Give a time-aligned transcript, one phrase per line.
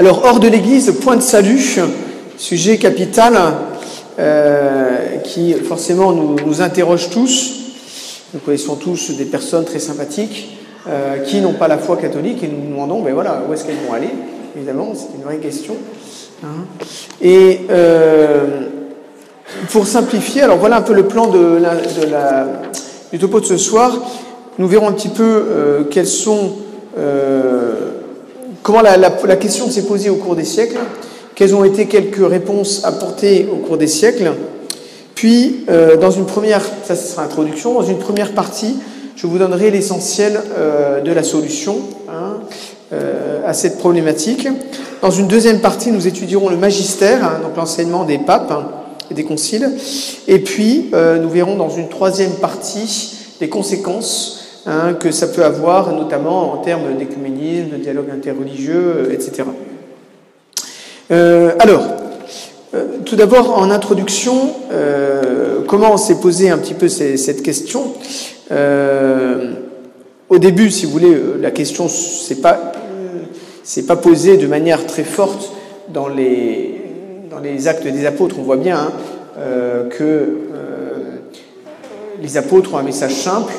[0.00, 1.78] Alors, hors de l'Église, point de salut,
[2.38, 3.34] sujet capital
[4.18, 7.52] euh, qui forcément nous, interroge tous.
[8.32, 10.56] Nous connaissons tous des personnes très sympathiques
[10.88, 13.66] euh, qui n'ont pas la foi catholique et nous nous demandons, ben voilà, où est-ce
[13.66, 14.08] qu'elles vont aller
[14.56, 15.74] Évidemment, c'est une vraie question.
[16.44, 16.64] Hein.
[17.20, 18.68] Et euh,
[19.68, 21.26] pour simplifier, alors voilà un peu le plan
[23.12, 23.98] du topo de ce soir.
[24.58, 26.52] Nous verrons un petit peu quels sont
[28.62, 30.78] comment la, question s'est posée au cours des siècles,
[31.34, 34.32] quelles ont été quelques réponses apportées au cours des siècles.
[35.14, 38.76] Puis, euh, dans une première, ça ce sera l'introduction, dans une première partie,
[39.16, 41.76] je vous donnerai l'essentiel euh, de la solution
[42.08, 42.38] hein,
[42.92, 44.48] euh, à cette problématique.
[45.02, 48.68] Dans une deuxième partie, nous étudierons le magistère, hein, donc l'enseignement des papes hein,
[49.10, 49.70] et des conciles.
[50.26, 55.90] Et puis, nous verrons dans une troisième partie les conséquences Hein, que ça peut avoir,
[55.94, 59.44] notamment en termes d'écuménisme, de dialogue interreligieux, euh, etc.
[61.10, 61.82] Euh, alors,
[62.74, 64.52] euh, tout d'abord, en introduction,
[65.66, 67.94] comment on s'est posé un petit peu cette question
[70.28, 72.72] Au début, si vous voulez, la question c'est pas
[73.86, 75.52] pas posée de manière très forte
[75.88, 76.82] dans les
[77.30, 78.36] dans les actes des apôtres.
[78.38, 78.92] On voit bien hein,
[79.90, 80.38] que
[82.20, 83.52] les apôtres ont un message simple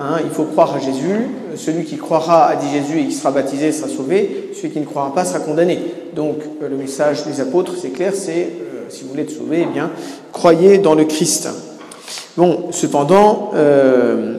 [0.00, 1.28] Hein, il faut croire à Jésus.
[1.56, 4.50] Celui qui croira, a dit Jésus, et qui sera baptisé sera sauvé.
[4.54, 5.80] Celui qui ne croira pas sera condamné.
[6.14, 9.66] Donc euh, le message des apôtres, c'est clair, c'est euh, si vous voulez être sauvé,
[9.68, 9.90] eh bien,
[10.32, 11.48] croyez dans le Christ.
[12.36, 14.38] Bon, cependant, euh,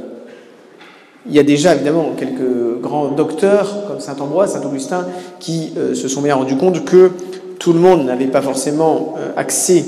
[1.28, 5.08] il y a déjà évidemment quelques grands docteurs comme saint Ambroise, saint Augustin,
[5.42, 7.12] qui se sont bien rendus compte que
[7.60, 9.84] tout le monde n'avait pas forcément accès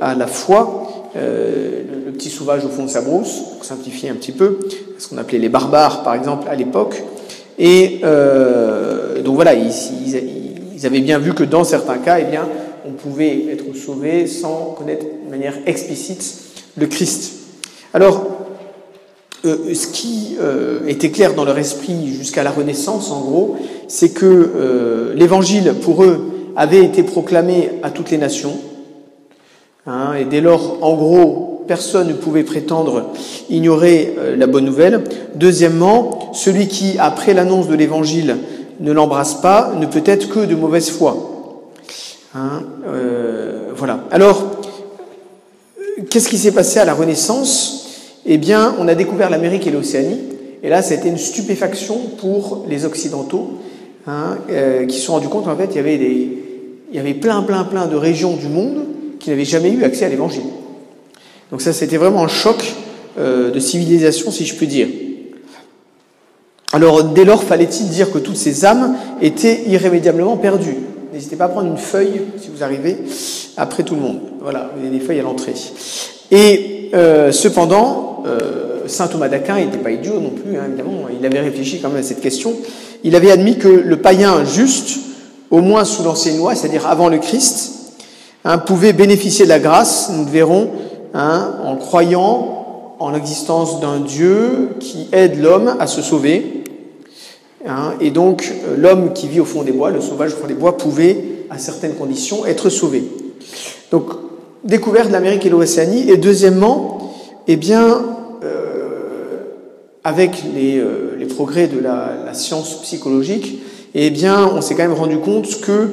[0.00, 1.12] à la foi.
[2.16, 4.58] Le, petit sauvage au fond de sa brousse, pour simplifier un petit peu,
[4.98, 7.02] ce qu'on appelait les barbares, par exemple, à l'époque.
[7.58, 12.48] Et euh, donc voilà, ils, avaient bien vu que dans certains cas, eh bien,
[12.86, 16.38] on pouvait être sauvé sans connaître de manière explicite
[16.76, 17.32] le Christ.
[17.92, 18.26] Alors,
[19.44, 23.56] euh, ce qui euh, était clair dans leur esprit jusqu'à la Renaissance, en gros,
[23.88, 28.56] c'est que l'Évangile, pour eux, avait été proclamé à toutes les nations.
[29.86, 33.12] Hein, et dès lors, en gros, personne ne pouvait prétendre
[33.50, 35.04] ignorer euh, la bonne nouvelle.
[35.34, 38.36] Deuxièmement, celui qui, après l'annonce de l'Évangile,
[38.80, 41.62] ne l'embrasse pas, ne peut être que de mauvaise foi.
[42.34, 44.04] Hein, euh, voilà.
[44.10, 44.60] Alors,
[46.10, 47.86] qu'est-ce qui s'est passé à la Renaissance?
[48.26, 50.20] Eh bien, on a découvert l'Amérique et l'Océanie,
[50.62, 53.52] et là, c'était une stupéfaction pour les Occidentaux,
[54.06, 57.86] hein, euh, qui se sont rendus compte en fait, il y avait plein, plein, plein
[57.86, 58.84] de régions du monde
[59.20, 60.42] qui n'avaient jamais eu accès à l'Évangile.
[61.50, 62.74] Donc ça, c'était vraiment un choc
[63.18, 64.88] euh, de civilisation, si je puis dire.
[66.72, 70.76] Alors, dès lors, fallait-il dire que toutes ces âmes étaient irrémédiablement perdues?
[71.12, 72.98] N'hésitez pas à prendre une feuille, si vous arrivez,
[73.56, 74.20] après tout le monde.
[74.42, 75.54] Voilà, vous avez des feuilles à l'entrée.
[76.30, 81.24] Et euh, cependant, euh, saint Thomas d'Aquin n'était pas idiot non plus, hein, évidemment, il
[81.24, 82.52] avait réfléchi quand même à cette question.
[83.04, 84.98] Il avait admis que le païen juste,
[85.50, 87.72] au moins sous l'ancienne loi, c'est-à-dire avant le Christ,
[88.44, 90.70] hein, pouvait bénéficier de la grâce, nous le verrons,
[91.18, 96.62] Hein, en croyant en l'existence d'un Dieu qui aide l'homme à se sauver.
[97.66, 100.46] Hein, et donc euh, l'homme qui vit au fond des bois, le sauvage au fond
[100.46, 103.02] des bois, pouvait, à certaines conditions, être sauvé.
[103.90, 104.10] Donc,
[104.62, 106.10] découverte de l'Amérique et l'Océanie.
[106.10, 107.14] Et deuxièmement,
[107.48, 107.98] eh bien,
[108.44, 109.38] euh,
[110.04, 113.62] avec les, euh, les, progrès de la, science psychologique,
[113.94, 115.88] eh bien, on s'est quand même rendu compte qu'il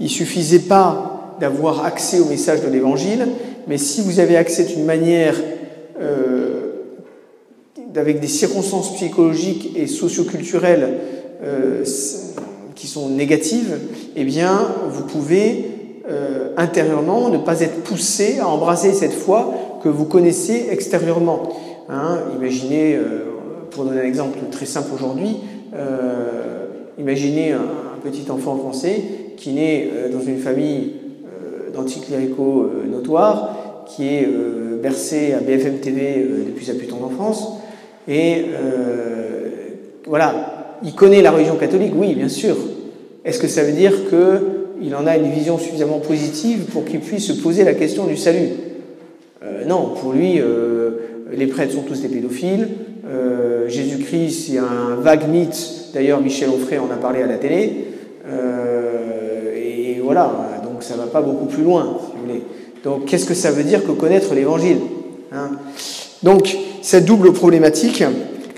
[0.00, 3.28] ne suffisait pas d'avoir accès au message de l'Évangile,
[3.66, 5.34] mais si vous avez accès d'une manière
[6.00, 6.66] euh,
[7.98, 10.98] avec des circonstances psychologiques et socioculturelles
[11.42, 11.84] euh,
[12.74, 13.78] qui sont négatives,
[14.16, 15.70] eh bien, vous pouvez
[16.08, 19.52] euh, intérieurement ne pas être poussé à embrasser cette foi
[19.82, 21.42] que vous connaissez extérieurement.
[21.88, 23.24] Hein, imaginez, euh,
[23.70, 25.36] pour donner un exemple très simple aujourd'hui,
[26.98, 27.60] imaginez un,
[28.02, 29.02] petit enfant français
[29.36, 30.92] qui naît dans une famille
[31.76, 33.56] d'anticléricaux notoires
[33.86, 37.60] qui est euh, bercé à BFM TV euh, depuis sa plus tendre enfance.
[38.08, 39.48] Et euh,
[40.06, 42.56] voilà, il connaît la religion catholique, oui, bien sûr.
[43.24, 47.26] Est-ce que ça veut dire qu'il en a une vision suffisamment positive pour qu'il puisse
[47.26, 48.50] se poser la question du salut?
[49.66, 50.40] Non, pour lui,
[51.32, 52.68] les prêtres sont tous des pédophiles.
[53.66, 55.90] Jésus-Christ, c'est un vague mythe.
[55.92, 57.86] D'ailleurs, Michel Onfray en a parlé à la télé.
[59.56, 60.45] et voilà,
[60.86, 62.42] ça va pas beaucoup plus loin, si vous voulez.
[62.84, 64.78] Donc, qu'est-ce que ça veut dire que connaître l'Évangile
[65.32, 65.50] hein?
[66.22, 68.02] Donc, cette double problématique,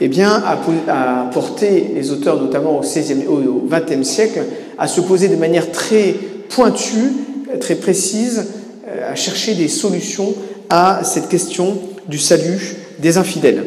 [0.01, 4.43] eh bien, a, porté les auteurs, notamment au, XXe, au XXe siècle,
[4.77, 6.15] à se poser de manière très
[6.49, 7.13] pointue,
[7.61, 8.47] très précise,
[8.87, 10.35] à chercher des solutions
[10.71, 11.79] à cette question
[12.09, 13.65] du salut des infidèles.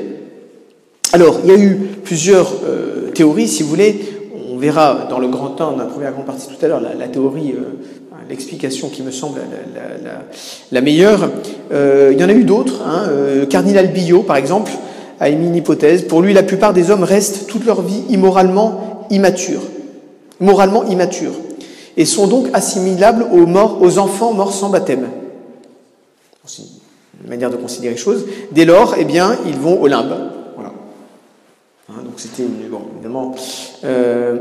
[1.13, 2.53] Alors, il y a eu plusieurs
[3.13, 3.99] théories, si vous voulez.
[4.51, 7.07] On verra dans le grand temps, dans la première grande partie tout à l'heure, la,
[7.07, 7.55] théorie
[8.31, 9.41] l'explication qui me semble
[10.71, 11.29] la, meilleure.
[11.71, 12.81] Euh, il y en a eu d'autres.
[12.85, 13.03] Hein.
[13.09, 14.71] Euh, Cardinal Billot, par exemple,
[15.19, 16.03] a émis une hypothèse.
[16.07, 19.63] Pour lui, la plupart des hommes restent toute leur vie immoralement immatures,
[20.39, 21.33] moralement immatures,
[21.97, 25.09] et sont donc assimilables aux, morts, aux enfants morts sans baptême.
[26.45, 26.63] C'est
[27.21, 28.25] une manière de considérer les choses.
[28.53, 30.15] Dès lors, eh bien, ils vont au limbe.
[30.55, 30.71] Voilà.
[31.89, 33.35] Hein, donc c'était bon, évidemment.
[33.83, 34.37] Euh,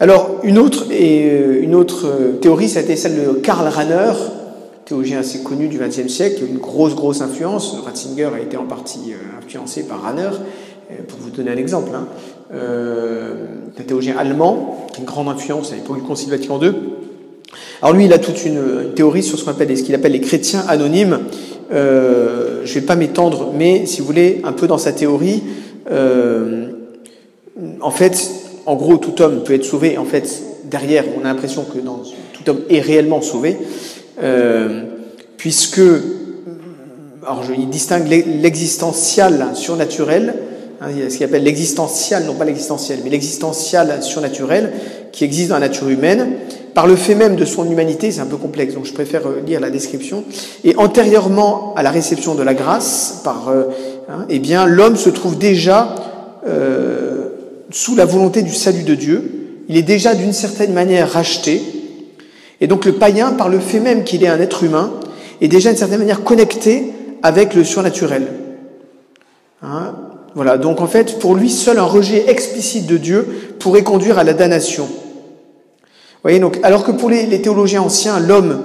[0.00, 1.64] alors, une autre, euh,
[2.04, 4.12] euh, théorie, ça a été celle de Karl Rahner,
[4.84, 7.76] théologien assez connu du XXe siècle, qui une grosse, grosse influence.
[7.84, 10.30] Ratzinger a été en partie euh, influencé par Rahner,
[11.08, 11.90] pour vous donner un exemple.
[11.94, 12.06] Hein.
[12.52, 16.72] un théologien allemand, qui a une grande influence à l'époque du Concile Vatican II.
[17.80, 19.44] Alors lui, il a toute une, théorie sur ce
[19.82, 21.20] qu'il appelle les chrétiens anonymes.
[21.70, 25.42] je ne vais pas m'étendre, mais si vous voulez, un peu dans sa théorie,
[27.80, 29.98] en fait, en gros, tout homme peut être sauvé.
[29.98, 33.58] En fait, derrière, on a l'impression que tout homme est réellement sauvé,
[34.22, 34.84] euh,
[35.36, 35.80] puisque,
[37.26, 40.34] alors je, distingue l'existential surnaturel,
[40.80, 44.72] hein, ce qu'il appelle l'existential, non pas l'existentiel, mais l'existential surnaturel
[45.12, 46.36] qui existe dans la nature humaine,
[46.74, 49.42] par le fait même de son humanité, c'est un peu complexe, donc je préfère euh,
[49.46, 50.24] lire la description,
[50.64, 53.64] et antérieurement à la réception de la grâce, par, euh,
[54.08, 55.94] hein, eh bien, l'homme se trouve déjà
[56.46, 57.21] euh,
[57.72, 61.62] sous la volonté du salut de Dieu, il est déjà d'une certaine manière racheté,
[62.60, 64.92] et donc le païen, par le fait même qu'il est un être humain,
[65.40, 66.92] est déjà d'une certaine manière connecté
[67.22, 68.28] avec le surnaturel.
[69.62, 69.94] Hein?
[70.34, 73.26] Voilà, donc en fait, pour lui, seul un rejet explicite de Dieu
[73.58, 74.84] pourrait conduire à la damnation.
[74.84, 78.62] Vous voyez, donc, alors que pour les, les théologiens anciens, l'homme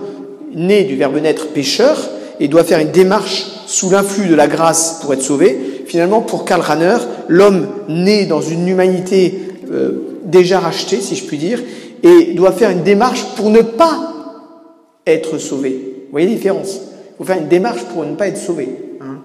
[0.54, 1.98] né du verbe naître pécheur
[2.39, 6.45] et doit faire une démarche sous l'influx de la grâce pour être sauvé, finalement, pour
[6.45, 6.98] Karl Rahner,
[7.28, 9.39] l'homme naît dans une humanité
[9.72, 11.62] euh, déjà rachetée, si je puis dire,
[12.04, 14.13] et doit faire une démarche pour ne pas
[15.06, 15.69] être sauvé.
[16.06, 16.75] Vous voyez la différence?
[16.75, 18.69] Il faut faire une démarche pour ne pas être sauvé.
[19.01, 19.19] Hein.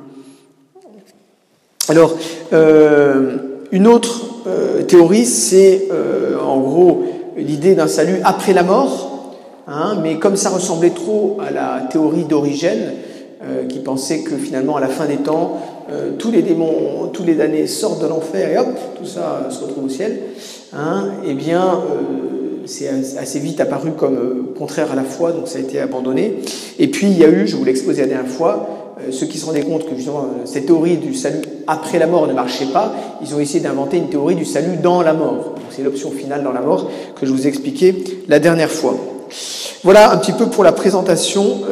[1.88, 2.16] Alors,
[2.52, 3.36] euh,
[3.72, 5.88] une autre euh, théorie, c'est
[6.40, 7.04] en gros
[7.36, 9.34] l'idée d'un salut après la mort,
[9.66, 12.92] hein, mais comme ça ressemblait trop à la théorie d'origine,
[13.68, 15.58] qui pensait que finalement, à la fin des temps,
[15.90, 18.68] euh, tous les démons, tous les damnés sortent de l'enfer et hop,
[18.98, 20.20] tout ça se retrouve au ciel,
[20.72, 22.88] hein, eh bien, euh, c'est
[23.18, 26.38] assez vite apparu comme euh, contraire à la foi, donc ça a été abandonné.
[26.78, 28.68] Et puis il y a eu, je vous l'ai la dernière fois,
[29.10, 32.32] ceux qui se rendaient compte que justement cette théorie du salut après la mort ne
[32.32, 35.56] marchait pas, ils ont essayé d'inventer une théorie du salut dans la mort.
[35.70, 36.88] C'est l'option finale dans la mort
[37.18, 38.94] que je vous ai expliqué la dernière fois.
[39.82, 41.62] Voilà un petit peu pour la présentation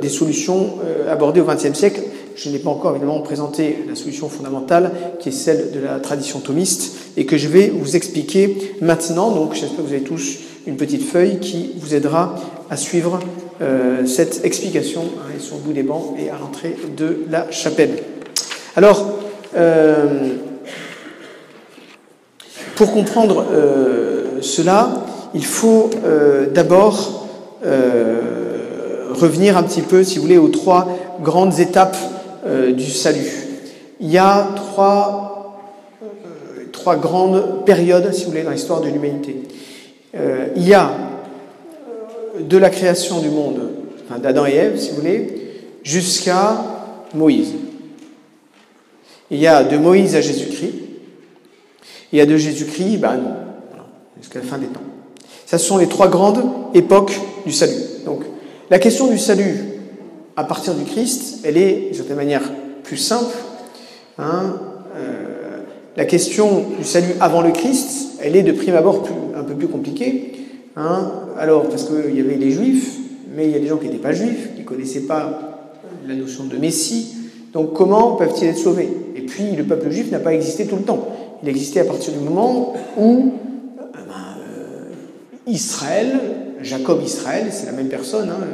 [0.00, 0.70] des solutions
[1.10, 2.00] abordées au XXe siècle
[2.36, 6.40] je n'ai pas encore évidemment présenté la solution fondamentale qui est celle de la tradition
[6.40, 9.30] thomiste et que je vais vous expliquer maintenant.
[9.30, 12.34] Donc j'espère que vous avez tous une petite feuille qui vous aidera
[12.68, 13.20] à suivre
[13.62, 18.02] euh, cette explication hein, sur le bout des bancs et à l'entrée de la chapelle.
[18.74, 19.18] Alors,
[19.56, 20.34] euh,
[22.74, 25.90] pour comprendre euh, cela, il faut
[26.52, 27.26] d'abord
[29.14, 30.88] revenir un petit peu, si vous voulez, aux trois
[31.22, 31.96] grandes étapes
[32.46, 33.28] euh, du salut.
[33.98, 35.58] Il y a trois,
[36.02, 39.36] euh, trois grandes périodes, si vous voulez, dans l'histoire de l'humanité.
[40.14, 40.92] Euh, il y a
[42.38, 43.70] de la création du monde,
[44.22, 45.50] d'Adam et Ève, si vous voulez,
[45.82, 46.62] jusqu'à
[47.14, 47.52] Moïse.
[49.30, 50.74] Il y a de Moïse à Jésus-Christ.
[52.12, 53.34] Il y a de Jésus-Christ, ben non,
[54.20, 54.80] jusqu'à la fin des temps.
[55.46, 57.82] Ce sont les trois grandes époques du salut.
[58.04, 58.22] Donc,
[58.70, 59.75] la question du salut,
[60.36, 62.42] à partir du Christ, elle est d'une certaine manière
[62.82, 63.34] plus simple.
[64.18, 64.54] Hein,
[64.96, 65.60] euh,
[65.96, 69.68] la question du salut avant le Christ, elle est de prime abord un peu plus
[69.68, 70.32] compliquée.
[70.76, 72.98] Hein, alors, parce qu'il y avait les juifs,
[73.34, 75.72] mais il y a des gens qui n'étaient pas juifs, qui ne connaissaient pas
[76.06, 77.14] la notion de Messie.
[77.52, 78.88] Donc, comment peuvent-ils être sauvés?
[79.16, 81.08] Et puis, le peuple juif n'a pas existé tout le temps.
[81.42, 83.32] Il existait à partir du moment où
[83.78, 84.84] euh, ben, euh,
[85.46, 86.12] Israël,
[86.60, 88.44] Jacob Israël, c'est la même personne, hein,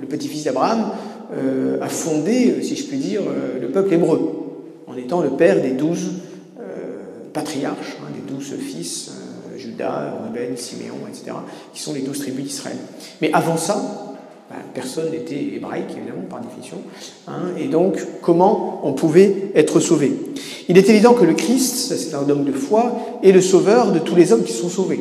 [0.00, 0.90] le petit-fils d'Abraham,
[1.30, 4.18] euh, a fondé, si je puis dire, euh, le peuple hébreu,
[4.86, 6.12] en étant le père des douze
[6.58, 7.02] euh,
[7.34, 9.12] patriarches, hein, des douze fils,
[9.58, 11.36] Judas, Ruben, Siméon, etc.,
[11.74, 12.78] qui sont les douze tribus d'Israël.
[13.20, 14.16] Mais avant ça,
[14.48, 16.78] ben, personne n'était hébraïque, évidemment, par définition.
[17.26, 20.12] Hein, et donc, comment on pouvait être sauvé?
[20.68, 23.98] Il est évident que le Christ, c'est un homme de foi, est le sauveur de
[23.98, 25.00] tous les hommes qui sont sauvés.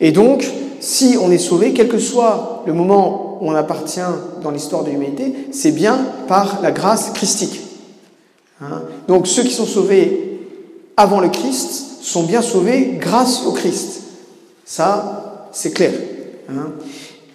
[0.00, 0.48] Et donc,
[0.82, 4.00] si on est sauvé, quel que soit le moment où on appartient
[4.42, 5.96] dans l'histoire de l'humanité, c'est bien
[6.26, 7.60] par la grâce christique.
[8.60, 8.82] Hein?
[9.08, 10.40] donc ceux qui sont sauvés
[10.96, 14.02] avant le Christ sont bien sauvés grâce au Christ.
[14.64, 15.92] Ça, c'est clair.
[16.48, 16.72] Hein?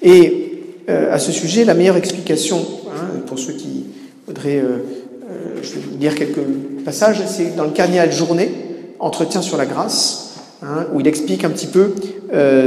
[0.02, 3.86] Et euh, à ce sujet, la meilleure explication, hein, pour ceux qui
[4.26, 4.84] voudraient, euh,
[5.30, 6.44] euh, je vais vous lire quelques
[6.84, 8.52] passages, c'est dans le Carnial Journée,
[9.00, 10.27] Entretien sur la grâce,
[10.62, 11.94] hein, où il explique un petit peu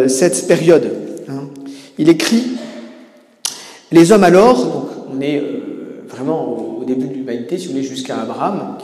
[0.09, 0.91] cette période.
[1.99, 2.45] Il écrit
[3.93, 5.43] Les hommes alors, donc on est
[6.09, 8.77] vraiment au début de l'humanité, si vous voulez, jusqu'à Abraham,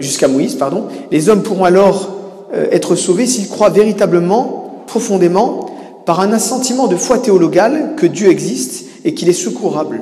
[0.00, 2.16] jusqu'à Moïse, pardon, les hommes pourront alors
[2.52, 5.66] être sauvés s'ils croient véritablement, profondément,
[6.06, 10.00] par un assentiment de foi théologale que Dieu existe et qu'il est secourable.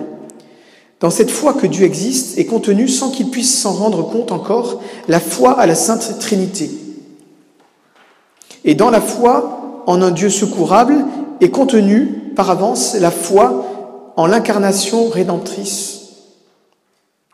[1.01, 4.81] Dans cette foi que Dieu existe est contenue, sans qu'il puisse s'en rendre compte encore,
[5.09, 6.71] la foi à la Sainte Trinité.
[8.67, 11.07] Et dans la foi en un Dieu secourable
[11.41, 13.65] est contenue par avance la foi
[14.17, 15.97] en l'incarnation rédemptrice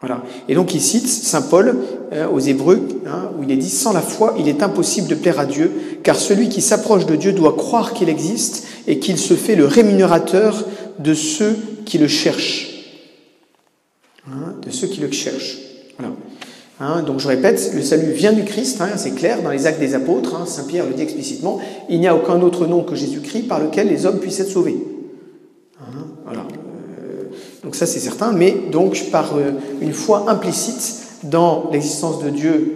[0.02, 0.20] voilà.
[0.48, 1.76] Et donc il cite Saint Paul
[2.12, 5.14] euh, aux Hébreux, hein, où il est dit Sans la foi, il est impossible de
[5.14, 5.70] plaire à Dieu,
[6.02, 9.64] car celui qui s'approche de Dieu doit croire qu'il existe et qu'il se fait le
[9.64, 10.64] rémunérateur
[10.98, 12.68] de ceux qui le cherchent.
[14.28, 15.58] Hein, de ceux qui le cherchent.
[15.96, 16.12] Voilà.
[16.84, 19.94] Hein, donc je répète, le salut vient du Christ, c'est clair, dans les actes des
[19.94, 23.60] apôtres, Saint Pierre le dit explicitement, il n'y a aucun autre nom que Jésus-Christ par
[23.60, 24.78] lequel les hommes puissent être sauvés.
[26.24, 26.42] voilà.
[27.62, 32.74] Donc ça c'est certain, mais donc par euh, une foi implicite dans l'existence de Dieu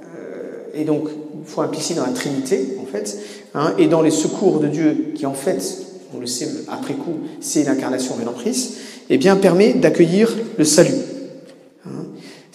[0.00, 3.18] euh, et donc une foi implicite dans la Trinité en fait,
[3.56, 5.60] hein, et dans les secours de Dieu qui en fait,
[6.16, 8.76] on le sait après coup, c'est l'incarnation rédemptrice,
[9.08, 10.94] et eh bien permet d'accueillir le salut.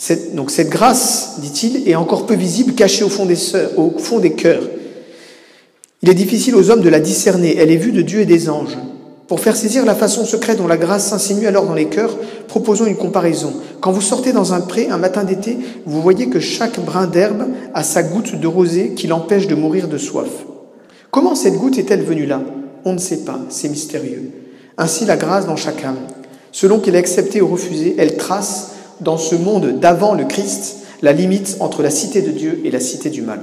[0.10, 0.16] Hein.
[0.34, 3.38] donc cette grâce, dit-il, est encore peu visible, cachée au fond, des
[3.78, 4.64] au fond des cœurs.
[6.02, 7.56] Il est difficile aux hommes de la discerner.
[7.58, 8.78] Elle est vue de Dieu et des anges.
[9.28, 12.16] Pour faire saisir la façon secrète dont la grâce s'insinue alors dans les cœurs,
[12.48, 13.54] proposons une comparaison.
[13.82, 17.48] Quand vous sortez dans un pré un matin d'été, vous voyez que chaque brin d'herbe
[17.74, 20.30] a sa goutte de rosée qui l'empêche de mourir de soif.
[21.10, 22.44] Comment cette goutte est-elle venue là?
[22.84, 24.30] On ne sait pas, c'est mystérieux.
[24.78, 25.98] Ainsi la grâce dans chaque âme.
[26.52, 31.14] Selon qu'elle est acceptée ou refusée, elle trace, dans ce monde d'avant le Christ, la
[31.14, 33.40] limite entre la cité de Dieu et la cité du mal.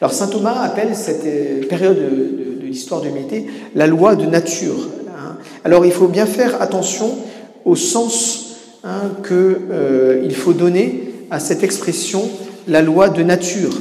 [0.00, 4.88] Alors saint Thomas appelle cette euh, période de l'histoire de l'humanité, la loi de nature.
[5.08, 5.36] Hein.
[5.64, 7.16] Alors il faut bien faire attention
[7.64, 12.28] au sens hein, qu'il euh, faut donner à cette expression
[12.68, 13.72] la loi de nature,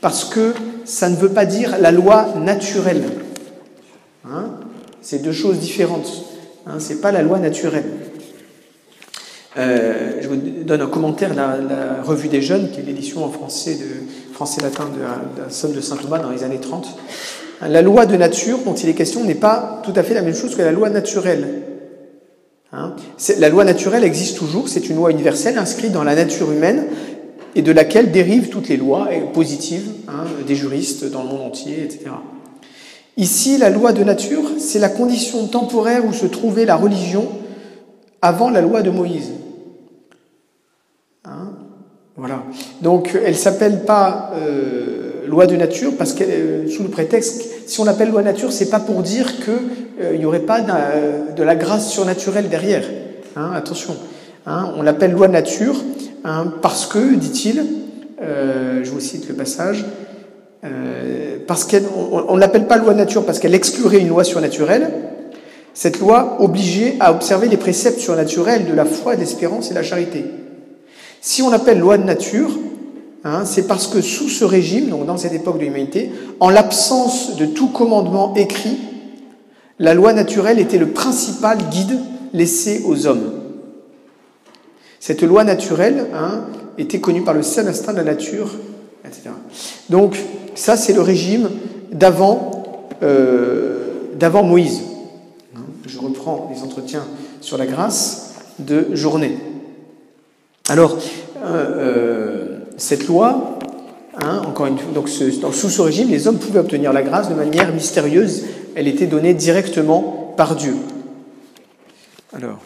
[0.00, 0.52] parce que
[0.84, 3.04] ça ne veut pas dire la loi naturelle.
[4.28, 4.50] Hein.
[5.00, 6.24] C'est deux choses différentes.
[6.66, 7.84] Hein, Ce n'est pas la loi naturelle.
[9.56, 13.30] Euh, je vous donne un commentaire de la, Revue des Jeunes, qui est l'édition en
[13.30, 16.88] français de français-latin de la, la Somme de Saint Thomas dans les années 30.
[17.68, 20.34] La loi de nature dont il est question n'est pas tout à fait la même
[20.34, 21.62] chose que la loi naturelle.
[22.72, 22.96] Hein?
[23.38, 26.86] La loi naturelle existe toujours, c'est une loi universelle inscrite dans la nature humaine
[27.54, 31.84] et de laquelle dérivent toutes les lois positives hein, des juristes dans le monde entier,
[31.84, 32.06] etc.
[33.16, 37.28] Ici, la loi de nature, c'est la condition temporaire où se trouvait la religion
[38.20, 39.30] avant la loi de Moïse.
[42.16, 42.44] Voilà.
[42.80, 47.80] Donc, elle s'appelle pas euh, loi de nature parce que euh, sous le prétexte, si
[47.80, 49.52] on l'appelle loi nature, c'est pas pour dire qu'il
[50.00, 52.84] euh, n'y aurait pas de la grâce surnaturelle derrière.
[53.36, 53.96] Hein, attention.
[54.46, 55.76] Hein, on l'appelle loi nature
[56.24, 57.64] hein, parce que, dit-il,
[58.22, 59.84] euh, je vous cite le passage,
[61.46, 64.90] parce qu'on on, ne l'appelle pas loi nature parce qu'elle exclurait une loi surnaturelle.
[65.74, 69.74] Cette loi obligeait à observer les préceptes surnaturels de la foi, de l'espérance et de
[69.74, 70.24] la charité.
[71.24, 72.50] Si on l'appelle loi de nature,
[73.26, 77.36] Hein, c'est parce que sous ce régime, donc dans cette époque de l'humanité, en l'absence
[77.36, 78.78] de tout commandement écrit,
[79.78, 81.98] la loi naturelle était le principal guide
[82.34, 83.32] laissé aux hommes.
[85.00, 86.44] Cette loi naturelle hein,
[86.76, 88.50] était connue par le seul instinct de la nature,
[89.06, 89.30] etc.
[89.88, 90.18] Donc
[90.54, 91.48] ça, c'est le régime
[91.92, 92.50] d'avant
[93.02, 94.82] euh, d'avant Moïse.
[95.86, 97.04] Je reprends les entretiens
[97.40, 99.38] sur la grâce de journée.
[100.68, 100.98] Alors,
[101.44, 102.44] euh, euh
[102.76, 103.58] cette loi,
[104.20, 105.04] hein, encore une fois,
[105.52, 108.44] sous ce régime, les hommes pouvaient obtenir la grâce de manière mystérieuse.
[108.74, 110.74] Elle était donnée directement par Dieu.
[112.34, 112.58] Alors,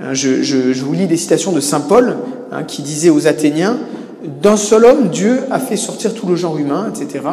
[0.00, 2.16] hein, je, vous lis des citations de saint Paul
[2.50, 3.78] hein, qui disait aux Athéniens
[4.24, 7.24] D'un seul homme, Dieu a fait sortir tout le genre humain, etc.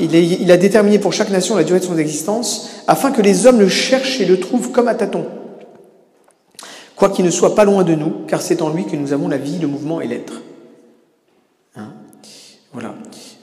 [0.00, 3.46] il, il a déterminé pour chaque nation la durée de son existence afin que les
[3.46, 5.26] hommes le cherchent et le trouvent comme à tâtons
[7.10, 9.38] qu'il ne soit pas loin de nous, car c'est en lui que nous avons la
[9.38, 10.42] vie, le mouvement et l'être.
[11.76, 11.88] Hein
[12.72, 12.94] voilà.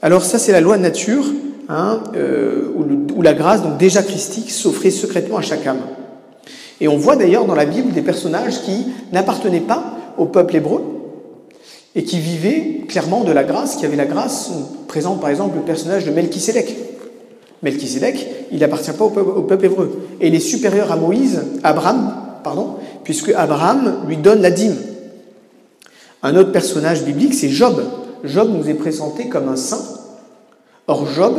[0.02, 1.24] Alors ça, c'est la loi de nature,
[1.68, 2.72] hein, euh,
[3.14, 5.82] où, la grâce, donc déjà christique, s'offrait secrètement à chaque âme.
[6.80, 10.82] Et on voit d'ailleurs dans la Bible des personnages qui n'appartenaient pas au peuple hébreu
[11.94, 14.50] et qui vivaient clairement de la grâce, qui avaient la grâce.
[14.50, 16.74] On présente par exemple le personnage de Melchisédek.
[17.62, 20.06] Melchisédek, il n'appartient pas au peuple, au peuple, hébreu.
[20.20, 24.76] Et il est supérieur à Moïse, Abraham, pardon, puisque Abraham lui donne la dîme.
[26.22, 27.82] Un autre personnage biblique, c'est Job.
[28.24, 29.82] Job nous est présenté comme un saint.
[30.86, 31.36] Or, Job,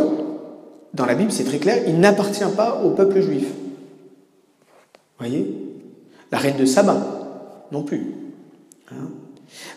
[0.93, 3.47] dans la Bible, c'est très clair, il n'appartient pas au peuple juif.
[5.19, 5.53] Voyez?
[6.31, 6.97] La reine de Saba,
[7.71, 8.15] non plus.
[8.91, 9.09] Hein?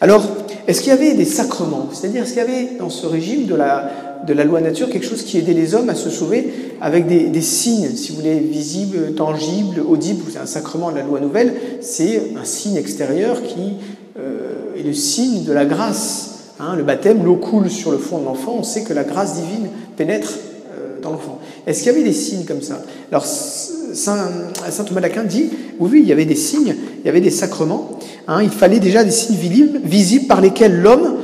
[0.00, 0.24] Alors,
[0.66, 1.88] est-ce qu'il y avait des sacrements?
[1.92, 3.90] C'est-à-dire, est-ce qu'il y avait dans ce régime de la,
[4.26, 7.40] de la loi nature quelque chose qui aidait les hommes à se sauver avec des,
[7.40, 12.32] signes, si vous voulez, visibles, tangibles, audibles C'est un sacrement de la loi nouvelle, c'est
[12.40, 13.74] un signe extérieur qui
[14.18, 16.30] euh, est le signe de la grâce.
[16.60, 19.34] Hein, le baptême, l'eau coule sur le fond de l'enfant, on sait que la grâce
[19.34, 20.34] divine pénètre
[20.72, 21.40] euh, dans l'enfant.
[21.66, 22.82] Est-ce qu'il y avait des signes comme ça?
[23.10, 24.28] Alors, Saint,
[24.86, 27.98] Thomas d'Aquin dit, oui, oui, il y avait des signes, il y avait des sacrements.
[28.26, 29.36] Hein, il fallait déjà des signes
[29.84, 31.16] visibles par lesquels l'homme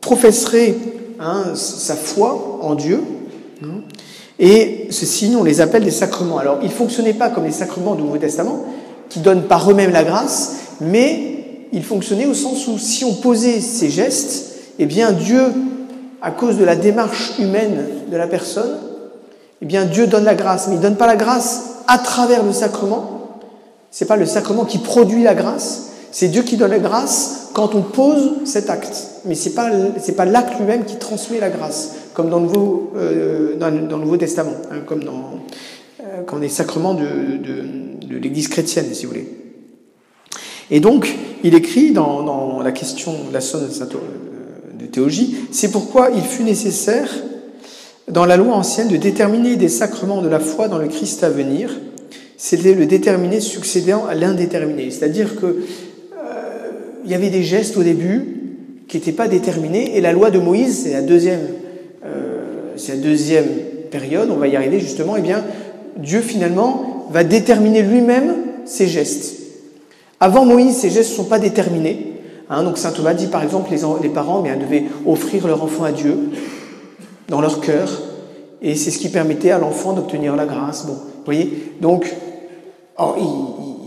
[0.00, 0.74] professerait
[1.20, 3.02] hein, sa foi en Dieu.
[3.62, 3.82] Hein.
[4.38, 6.38] et ces signes, on les appelle des sacrements.
[6.38, 8.64] Alors, ils ne fonctionnaient pas comme les sacrements du Nouveau Testament,
[9.10, 13.60] qui donnent par eux-mêmes la grâce, mais ils fonctionnaient au sens où si on posait
[13.60, 15.42] ces gestes, eh bien Dieu,
[16.22, 18.78] à cause de la démarche humaine de la personne,
[19.60, 22.42] eh bien Dieu donne la grâce, mais il ne donne pas la grâce à travers
[22.42, 23.38] le sacrement.
[23.90, 27.74] C'est pas le sacrement qui produit la grâce, c'est Dieu qui donne la grâce quand
[27.74, 29.08] on pose cet acte.
[29.24, 32.92] Mais c'est pas c'est pas l'acte lui-même qui transmet la grâce, comme dans le Nouveau
[32.96, 35.40] euh, dans, le Nouveau Testament, hein, comme dans
[36.00, 37.06] euh, quand on est sacrement de,
[38.10, 39.28] l'Église chrétienne, si vous voulez.
[40.70, 43.68] Et donc, il écrit dans, dans la question de la sonne
[44.78, 47.08] de théologie, c'est pourquoi il fut nécessaire
[48.08, 51.30] dans la loi ancienne de déterminer des sacrements de la foi dans le Christ à
[51.30, 51.70] venir,
[52.36, 54.90] c'était le déterminé succédant à l'indéterminé.
[54.90, 55.64] C'est-à-dire que
[57.04, 58.40] il y avait des gestes au début
[58.88, 61.40] qui n'étaient pas déterminés, et la loi de Moïse, c'est la deuxième,
[62.04, 63.46] euh, c'est la deuxième
[63.90, 65.44] période, on va y arriver justement, et eh bien
[65.96, 68.34] Dieu finalement va déterminer lui-même
[68.64, 69.36] ses gestes.
[70.18, 72.14] Avant Moïse, ces gestes ne sont pas déterminés.
[72.48, 75.84] Hein, donc saint Thomas dit par exemple les, les parents bien, devaient offrir leur enfant
[75.84, 76.16] à Dieu
[77.28, 77.88] dans leur cœur,
[78.60, 80.86] et c'est ce qui permettait à l'enfant d'obtenir la grâce.
[80.86, 82.12] Bon, vous voyez Donc,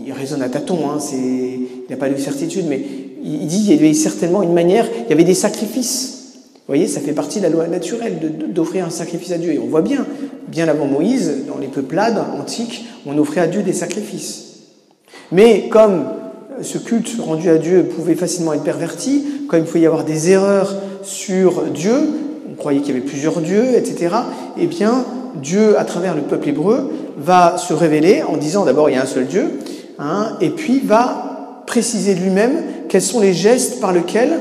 [0.06, 2.80] il, raisonne à tâtons, hein, il n'a pas de certitude, mais
[3.24, 6.10] il dit qu'il y avait certainement une manière, il y avait des sacrifices.
[6.66, 9.52] Vous voyez, ça fait partie de la loi naturelle d'offrir un sacrifice à Dieu.
[9.52, 10.06] Et on voit bien,
[10.48, 14.44] bien avant Moïse, dans les peuplades antiques, on offrait à Dieu des sacrifices.
[15.32, 16.04] Mais comme
[16.62, 20.30] ce culte rendu à Dieu pouvait facilement être perverti, comme il pouvait y avoir des
[20.30, 21.94] erreurs sur Dieu,
[22.50, 24.14] on croyait qu'il y avait plusieurs dieux, etc.,
[24.58, 25.04] eh bien,
[25.42, 29.02] Dieu, à travers le peuple hébreu, va se révéler en disant d'abord il y a
[29.02, 29.58] un seul Dieu,
[29.98, 32.52] hein, et puis va préciser lui-même
[32.94, 34.38] quels sont les gestes par lesquels,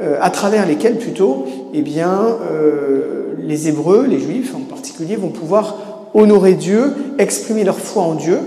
[0.00, 5.28] euh, à travers lesquels plutôt, eh bien, euh, les Hébreux, les Juifs en particulier, vont
[5.28, 8.38] pouvoir honorer Dieu, exprimer leur foi en Dieu,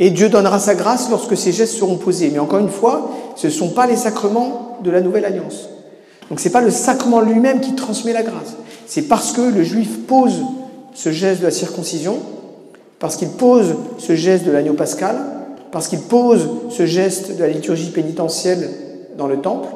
[0.00, 2.28] et Dieu donnera sa grâce lorsque ces gestes seront posés.
[2.32, 5.68] Mais encore une fois, ce ne sont pas les sacrements de la nouvelle alliance.
[6.28, 8.56] Donc ce n'est pas le sacrement lui-même qui transmet la grâce.
[8.88, 10.42] C'est parce que le juif pose
[10.92, 12.18] ce geste de la circoncision,
[12.98, 15.35] parce qu'il pose ce geste de l'agneau pascal,
[15.76, 18.70] parce qu'il pose ce geste de la liturgie pénitentielle
[19.18, 19.68] dans le temple,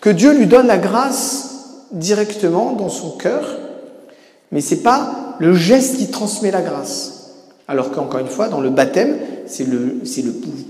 [0.00, 3.56] que Dieu lui donne la grâce directement dans son cœur,
[4.50, 7.36] mais ce n'est pas le geste qui transmet la grâce.
[7.68, 9.14] Alors qu'encore une fois, dans le baptême,
[9.46, 10.00] c'est le,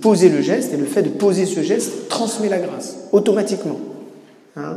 [0.02, 3.80] poser le geste, et le fait de poser ce geste transmet la grâce, automatiquement.
[4.58, 4.76] Hein?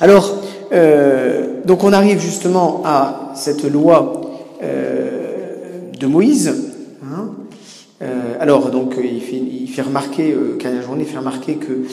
[0.00, 0.32] Alors,
[0.72, 4.20] euh, donc on arrive justement à cette loi
[4.62, 6.70] euh, de Moïse.
[8.04, 11.84] Euh, alors, donc, il fait, il fait remarquer, euh, la journée, fait remarquer que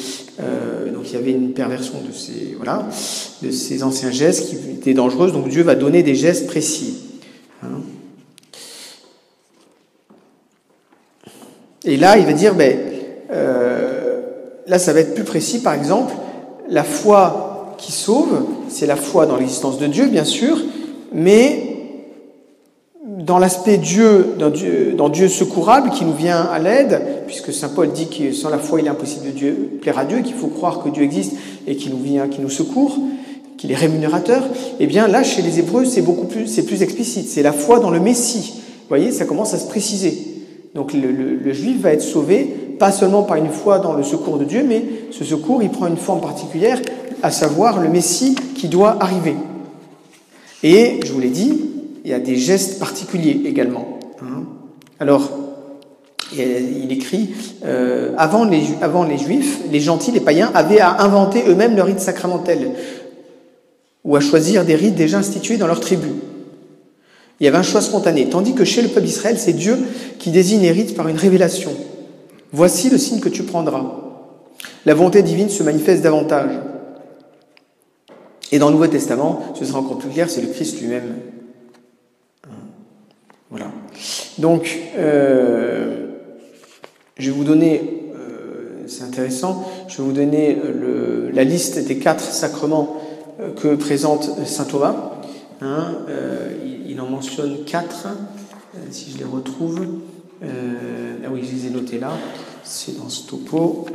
[0.94, 2.88] donc il y avait une perversion de ces, voilà,
[3.42, 5.32] de ces anciens gestes qui étaient dangereuses.
[5.32, 6.98] Donc Dieu va donner des gestes précis.
[7.64, 7.82] Hein.
[11.86, 12.78] Et là, il va dire, ben,
[14.68, 15.62] là, ça va être plus précis.
[15.62, 16.14] Par exemple,
[16.70, 20.62] la foi qui sauve, c'est la foi dans l'existence de Dieu, bien sûr,
[21.14, 21.71] mais
[23.32, 28.10] dans l'aspect Dieu, dans Dieu, secourable qui nous vient à l'aide, puisque saint Paul dit
[28.10, 30.90] que sans la foi il est impossible de plaire à Dieu, qu'il faut croire que
[30.90, 32.98] Dieu existe et qu'il nous vient, qu'il nous secourt,
[33.56, 34.44] qu'il est rémunérateur,
[34.82, 37.80] eh bien là chez les Hébreux c'est beaucoup plus, c'est plus explicite, c'est la foi
[37.80, 38.56] dans le Messie.
[38.58, 40.44] Vous voyez, ça commence à se préciser.
[40.76, 42.44] Donc le, juif va être sauvé,
[42.80, 45.88] pas seulement par une foi dans le secours de Dieu, mais ce secours, il prend
[45.88, 46.82] une forme particulière,
[47.24, 49.36] à savoir le Messie qui doit arriver.
[50.64, 51.71] Et, je vous l'ai dit,
[52.04, 54.00] il y a des gestes particuliers également.
[54.22, 54.44] Hein.
[55.00, 55.30] Alors,
[56.34, 57.32] il écrit,
[57.66, 61.84] euh, avant, les, avant les Juifs, les gentils, les païens, avaient à inventer eux-mêmes le
[61.84, 62.72] rite sacramentel,
[64.04, 66.08] ou à choisir des rites déjà institués dans leur tribu.
[67.40, 69.78] Il y avait un choix spontané, tandis que chez le peuple d'Israël, c'est Dieu
[70.20, 71.72] qui désigne les rites par une révélation.
[72.54, 73.84] Voici le signe que tu prendras.
[74.86, 76.52] La volonté divine se manifeste davantage.
[78.52, 81.16] Et dans le Nouveau Testament, ce sera encore plus clair, c'est le Christ lui-même.
[83.52, 83.70] Voilà.
[84.38, 86.08] Donc, euh,
[87.18, 91.98] je vais vous donner, euh, c'est intéressant, je vais vous donner le, la liste des
[91.98, 92.96] quatre sacrements
[93.42, 95.20] euh, que présente saint Thomas.
[95.60, 95.98] Hein,
[96.66, 98.08] il, il, en mentionne quatre,
[98.90, 99.80] si je les retrouve.
[100.42, 102.14] ah oui, je les ai notés là.
[102.64, 103.86] C'est dans ce topo.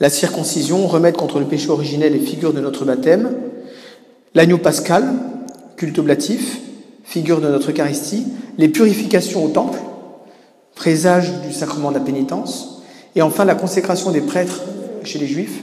[0.00, 3.30] La circoncision, remède contre le péché originel et figure de notre baptême.
[4.34, 5.04] L'agneau pascal,
[5.76, 6.60] culte oblatif,
[7.04, 8.26] figure de notre Eucharistie.
[8.58, 9.78] Les purifications au temple,
[10.74, 12.82] présage du sacrement de la pénitence.
[13.14, 14.62] Et enfin la consécration des prêtres
[15.04, 15.62] chez les Juifs,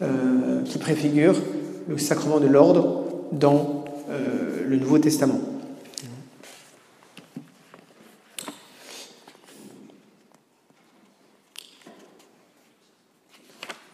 [0.00, 1.34] euh, qui préfigure
[1.86, 5.40] le sacrement de l'ordre dans euh, le Nouveau Testament.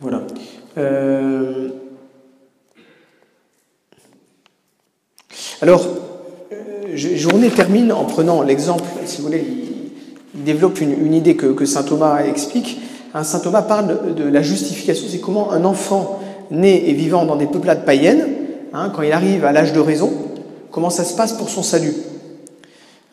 [0.00, 0.22] Voilà.
[0.76, 1.70] Euh...
[5.66, 5.85] Alors,
[6.52, 9.44] euh, Journée termine en prenant l'exemple, si vous voulez,
[10.37, 12.79] il, développe une, idée que, que, saint Thomas explique.
[13.14, 16.20] Hein, saint Thomas parle de, la justification, c'est comment un enfant
[16.52, 18.29] né et vivant dans des peuplades païennes,
[18.72, 20.12] hein, quand il arrive à l'âge de raison,
[20.70, 21.94] comment ça se passe pour son salut.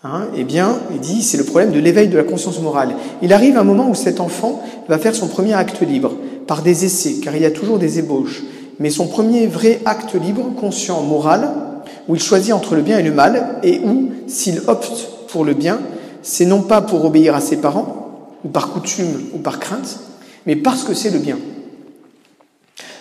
[0.03, 2.93] Hein, eh bien, il dit, c'est le problème de l'éveil de la conscience morale.
[3.23, 6.13] Il arrive un moment où cet enfant va faire son premier acte libre
[6.45, 8.43] par des essais, car il y a toujours des ébauches.
[8.77, 11.62] Mais son premier vrai acte libre, conscient, moral,
[12.07, 15.53] où il choisit entre le bien et le mal, et où, s'il opte pour le
[15.53, 15.79] bien,
[16.21, 19.99] c'est non pas pour obéir à ses parents, ou par coutume, ou par crainte,
[20.45, 21.37] mais parce que c'est le bien.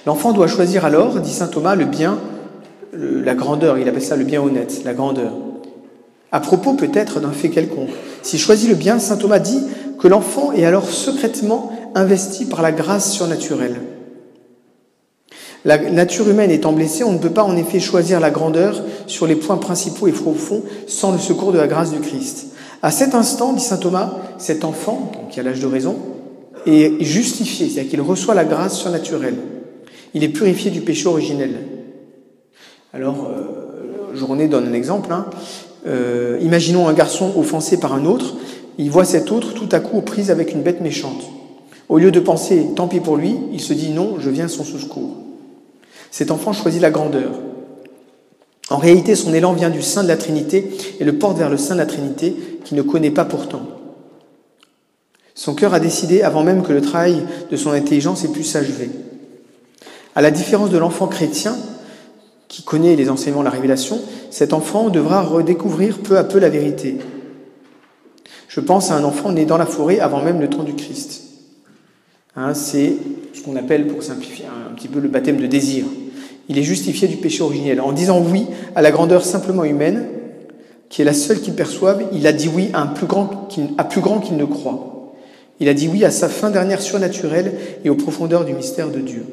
[0.06, 2.18] L'enfant doit choisir alors, dit saint Thomas, le bien,
[2.92, 5.32] la grandeur, il appelle ça le bien honnête, la grandeur.
[6.30, 7.90] À propos peut-être d'un fait quelconque.
[8.22, 9.62] S'il choisit le bien, saint Thomas dit
[9.98, 13.76] que l'enfant est alors secrètement investi par la grâce surnaturelle.
[15.64, 19.26] La nature humaine étant blessée, on ne peut pas en effet choisir la grandeur sur
[19.26, 22.48] les points principaux et profonds sans le secours de la grâce du Christ.
[22.82, 25.96] À cet instant, dit saint Thomas, cet enfant, qui a l'âge de raison,
[26.66, 29.36] est justifié, c'est-à-dire qu'il reçoit la grâce surnaturelle.
[30.14, 31.54] Il est purifié du péché originel.
[32.92, 35.12] Alors, euh, Journée donne un exemple.
[35.12, 35.26] Hein.
[35.86, 38.34] Euh, imaginons un garçon offensé par un autre,
[38.78, 41.22] il voit cet autre tout à coup aux prises avec une bête méchante.
[41.88, 44.48] Au lieu de penser tant pis pour lui, il se dit non, je viens à
[44.48, 45.16] son secours.
[46.12, 47.30] Cet enfant choisit la grandeur.
[48.68, 50.70] En réalité, son élan vient du sein de la Trinité
[51.00, 53.62] et le porte vers le sein de la Trinité qu'il ne connaît pas pourtant.
[55.34, 58.90] Son cœur a décidé avant même que le travail de son intelligence ait pu s'achever.
[60.14, 61.56] À la différence de l'enfant chrétien,
[62.46, 63.98] qui connaît les enseignements de la révélation,
[64.30, 66.98] cet enfant devra redécouvrir peu à peu la vérité.
[68.48, 71.22] Je pense à un enfant né dans la forêt avant même le temps du Christ.
[72.36, 72.96] Hein, c'est
[73.32, 75.86] ce qu'on appelle, pour simplifier un petit peu, le baptême de désir.
[76.48, 77.80] Il est justifié du péché originel.
[77.80, 80.06] En disant oui à la grandeur simplement humaine,
[80.88, 83.48] qui est la seule qu'il perçoive, il a dit oui à, un plus grand
[83.88, 85.12] plus grand qu'il ne croit.
[85.60, 88.98] Il a dit oui à sa fin dernière surnaturelle et aux profondeurs du mystère de
[88.98, 89.24] Dieu.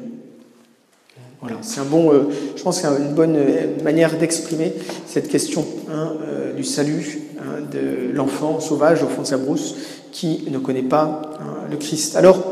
[1.42, 4.74] Voilà, c'est un bon, euh, je pense, une bonne euh, manière d'exprimer
[5.06, 9.74] cette question hein, euh, du salut hein, de l'enfant sauvage au fond de sa brousse
[10.12, 12.14] qui ne connaît pas hein, le Christ.
[12.16, 12.42] Alors,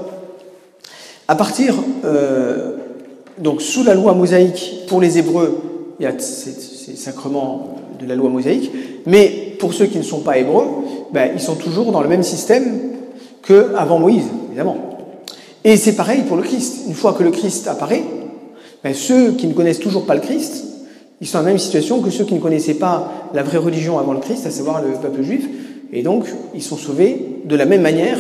[1.29, 1.75] à partir,
[3.41, 5.61] donc sous la loi mosaïque pour les Hébreux,
[5.99, 8.71] il y a ces, sacrements de la loi mosaïque,
[9.07, 10.67] mais pour ceux qui ne sont pas hébreux,
[11.13, 12.81] ben, ils sont toujours dans le même système
[13.47, 14.77] qu'avant Moïse, évidemment.
[15.65, 16.85] Et c'est pareil pour le Christ.
[16.87, 18.03] Une fois que le Christ apparaît,
[18.83, 20.65] ben, ceux qui ne connaissent toujours pas le Christ,
[21.21, 23.99] ils sont dans la même situation que ceux qui ne connaissaient pas la vraie religion
[23.99, 25.47] avant le Christ, à savoir le peuple juif,
[25.93, 28.19] et donc ils sont sauvés de la même manière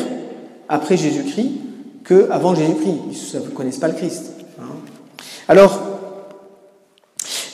[0.68, 1.50] après Jésus-Christ
[2.04, 3.34] qu'avant Jésus-Christ.
[3.34, 4.37] Ils ne connaissent pas le Christ.
[5.48, 5.80] Alors,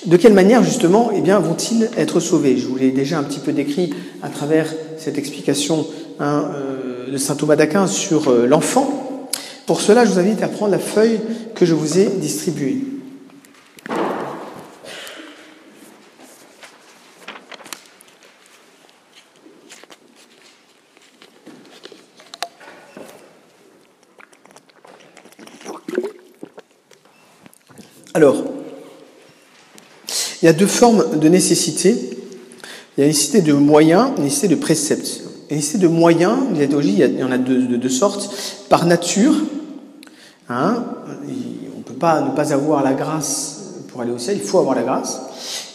[0.07, 2.59] de quelle manière justement eh bien, vont-ils être sauvés?
[2.59, 4.67] Je vous l'ai déjà un petit peu décrit à travers
[4.99, 5.87] cette explication
[6.19, 9.29] hein, euh, de saint Thomas d'Aquin sur euh, l'enfant.
[9.67, 11.21] Pour cela, je vous invite à prendre la feuille
[11.55, 12.83] que je vous ai distribuée.
[28.17, 28.45] Alors,
[30.41, 31.97] il y a deux formes de nécessité.
[32.97, 35.23] Il y a la nécessité de moyens, la nécessité de préceptes.
[35.51, 38.31] La nécessité de moyens, il y en a deux, de, sortes.
[38.69, 39.35] Par nature,
[40.49, 40.85] hein,
[41.75, 44.61] on ne peut pas ne pas avoir la grâce pour aller au ciel, il faut
[44.61, 45.21] avoir la grâce.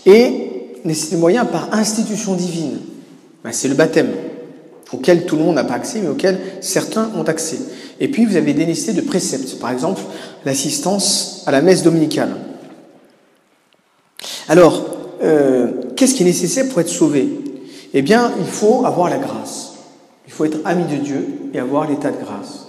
[0.06, 2.78] Et nécessité de moyens par institution divine.
[3.44, 4.12] Ben, c'est le baptême,
[4.94, 7.60] auquel tout le monde n'a pas accès, mais auquel certains ont accès.
[8.00, 9.60] Et puis, vous avez des de préceptes.
[9.60, 10.02] Par exemple,
[10.46, 12.36] l'assistance à la messe dominicale.
[14.48, 14.86] Alors,
[15.22, 17.30] euh, qu'est-ce qui est nécessaire pour être sauvé?
[17.94, 19.74] Eh bien, il faut avoir la grâce.
[20.28, 22.68] Il faut être ami de Dieu et avoir l'état de grâce.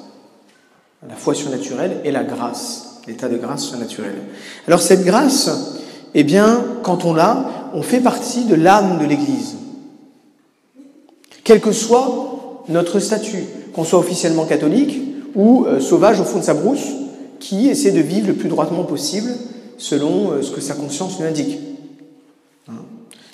[1.09, 4.19] La foi surnaturelle et la grâce, l'état de grâce surnaturelle.
[4.67, 5.79] Alors cette grâce,
[6.15, 9.57] eh bien, quand on l'a, on fait partie de l'âme de l'Église.
[11.45, 16.45] Quel que soit notre statut, qu'on soit officiellement catholique ou euh, sauvage au fond de
[16.45, 16.87] sa brousse,
[17.39, 19.31] qui essaie de vivre le plus droitement possible
[19.79, 21.59] selon euh, ce que sa conscience lui indique.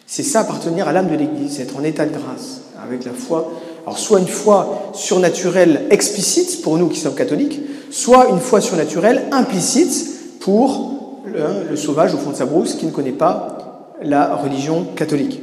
[0.09, 3.50] C'est ça appartenir à l'âme de l'Église, être en état de grâce, avec la foi.
[3.85, 9.24] Alors soit une foi surnaturelle explicite pour nous qui sommes catholiques, soit une foi surnaturelle
[9.32, 14.37] implicite pour le, le sauvage au fond de sa brousse qui ne connaît pas la
[14.37, 15.40] religion catholique.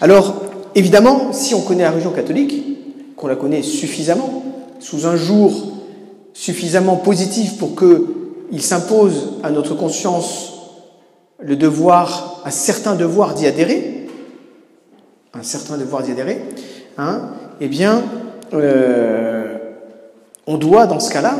[0.00, 0.42] Alors,
[0.74, 4.41] évidemment, si on connaît la religion catholique, qu'on la connaît suffisamment,
[4.82, 5.52] sous un jour
[6.34, 10.52] suffisamment positif pour qu'il s'impose à notre conscience
[11.38, 14.08] le devoir, un certain devoir d'y adhérer,
[15.34, 16.42] un certain devoir d'y adhérer,
[16.98, 18.02] hein, eh bien,
[18.52, 19.56] euh,
[20.46, 21.36] on doit, dans ce cas-là,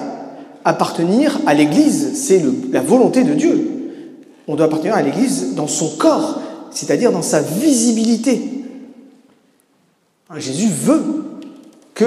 [0.64, 2.12] appartenir à l'Église.
[2.14, 3.70] C'est la volonté de Dieu.
[4.46, 8.40] On doit appartenir à l'Église dans son corps, c'est-à-dire dans sa visibilité.
[10.36, 11.31] Jésus veut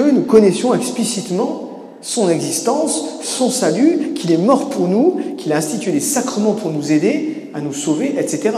[0.00, 1.66] nous connaissions explicitement
[2.00, 6.70] son existence, son salut, qu'il est mort pour nous, qu'il a institué des sacrements pour
[6.70, 8.50] nous aider à nous sauver, etc.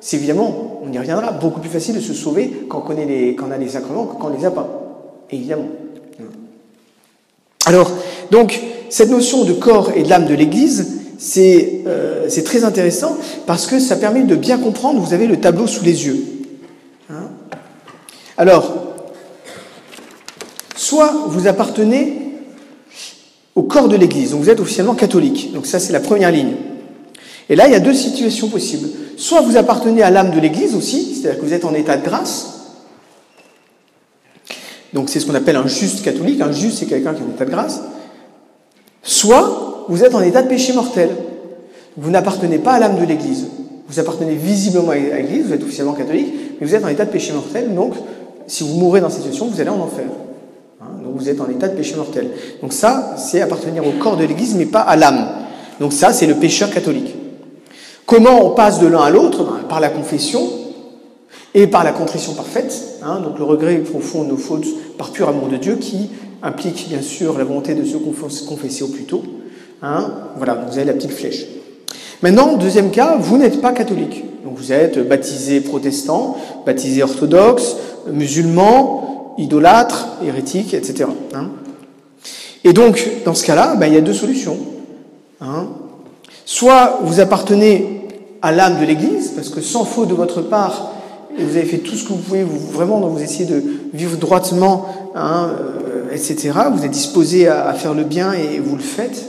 [0.00, 3.34] C'est évidemment, on y reviendra, beaucoup plus facile de se sauver quand on, connaît les,
[3.34, 4.68] quand on a les sacrements que quand on ne les a pas.
[5.30, 5.68] Évidemment.
[7.66, 7.90] Alors,
[8.30, 13.66] donc, cette notion de corps et de l'âme de l'Église, c'est euh, très intéressant parce
[13.66, 16.24] que ça permet de bien comprendre, vous avez le tableau sous les yeux.
[17.10, 17.30] Hein
[18.36, 18.85] Alors,
[20.76, 22.26] soit vous appartenez
[23.54, 24.30] au corps de l'Église.
[24.30, 25.52] Donc vous êtes officiellement catholique.
[25.52, 26.54] Donc ça, c'est la première ligne.
[27.48, 28.88] Et là, il y a deux situations possibles.
[29.16, 32.04] Soit vous appartenez à l'âme de l'Église aussi, c'est-à-dire que vous êtes en état de
[32.04, 32.52] grâce.
[34.92, 36.40] Donc c'est ce qu'on appelle un juste catholique.
[36.40, 37.80] Un juste, c'est quelqu'un qui est en état de grâce.
[39.02, 41.10] Soit vous êtes en état de péché mortel.
[41.96, 43.46] Vous n'appartenez pas à l'âme de l'Église.
[43.88, 47.10] Vous appartenez visiblement à l'Église, vous êtes officiellement catholique, mais vous êtes en état de
[47.10, 47.72] péché mortel.
[47.74, 47.94] Donc,
[48.48, 50.06] si vous mourrez dans cette situation, vous allez en enfer.
[51.16, 52.30] Vous êtes en état de péché mortel.
[52.60, 55.26] Donc ça, c'est appartenir au corps de l'Église, mais pas à l'âme.
[55.80, 57.14] Donc ça, c'est le pécheur catholique.
[58.04, 59.44] Comment on passe de l'un à l'autre?
[59.44, 60.42] Ben, Par la confession
[61.54, 64.66] et par la contrition parfaite, hein, donc le regret profond de nos fautes
[64.98, 66.10] par pur amour de Dieu, qui
[66.42, 67.96] implique bien sûr la volonté de se
[68.44, 69.22] confesser au plus tôt.
[69.82, 70.12] Hein.
[70.36, 71.46] voilà, vous avez la petite flèche.
[72.22, 74.24] Maintenant, deuxième cas, vous n'êtes pas catholique.
[74.44, 77.76] Donc vous êtes baptisé protestant, baptisé orthodoxe,
[78.10, 81.08] musulman, idolâtre, hérétique, etc.
[81.34, 81.48] Hein.
[82.64, 84.58] Et donc, dans ce cas-là, ben, il y a deux solutions.
[85.40, 85.68] Hein.
[86.44, 88.02] Soit vous appartenez
[88.42, 90.92] à l'âme de l'Église, parce que sans faute de votre part,
[91.38, 95.50] vous avez fait tout ce que vous pouvez, vraiment, vous essayez de vivre droitement, hein,
[95.60, 96.52] euh, etc.
[96.72, 99.26] Vous êtes disposé à, faire le bien et vous le faites.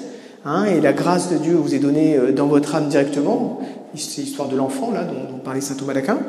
[0.67, 3.60] et la grâce de Dieu vous est donnée euh, dans votre âme directement.
[3.95, 6.19] C'est l'histoire de l'enfant, dont, parlait saint Thomas d'Aquin.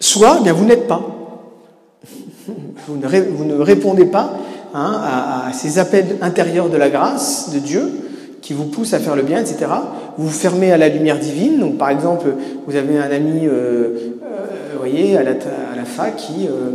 [0.00, 1.21] Soit, bien, vous n'êtes pas.
[2.86, 2.96] Vous
[3.44, 4.32] ne, répondez pas
[4.74, 5.00] hein,
[5.48, 7.82] à, ces appels intérieurs de la grâce de Dieu
[8.42, 9.70] qui vous poussent à faire le bien, etc.
[10.18, 11.76] Vous vous fermez à la lumière divine.
[11.78, 12.26] Par exemple,
[12.66, 16.72] vous avez un ami, euh, euh, à la, fac qui, euh,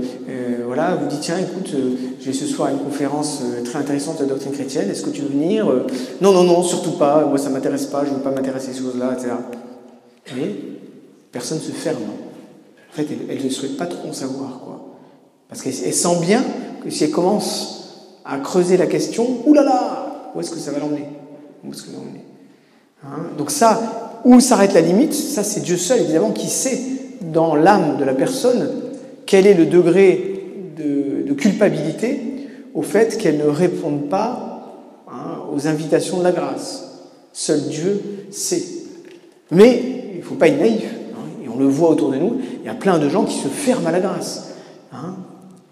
[1.00, 1.76] vous dit tiens, écoute,
[2.22, 4.90] j'ai ce soir une conférence très intéressante de la doctrine chrétienne.
[4.90, 5.66] Est-ce que tu veux venir
[6.22, 7.26] Non, non, non, surtout pas.
[7.26, 8.06] Moi, ça m'intéresse pas.
[8.06, 9.32] Je veux pas m'intéresser à ces choses-là, etc.
[10.28, 10.80] Vous voyez?
[11.32, 11.98] Personne se ferme.
[11.98, 14.67] En fait, elle ne souhaite pas trop en savoir.
[15.50, 16.44] Parce qu'elle sent bien
[16.84, 17.78] que si elle commence
[18.26, 21.06] à creuser la question, oulala, où est-ce que ça va l'emmener?
[23.04, 23.28] Hein?
[23.38, 26.80] Donc ça, où s'arrête la limite Ça, c'est Dieu seul, évidemment, qui sait
[27.22, 28.70] dans l'âme de la personne
[29.26, 30.34] quel est le degré
[30.78, 32.20] de, culpabilité
[32.74, 34.74] au fait qu'elle ne réponde pas
[35.08, 37.04] hein, aux invitations de la grâce.
[37.32, 38.64] Seul Dieu sait.
[39.52, 40.84] Mais il ne faut pas être naïf,
[41.14, 43.38] hein, et on le voit autour de nous, il y a plein de gens qui
[43.38, 44.48] se ferment à la grâce.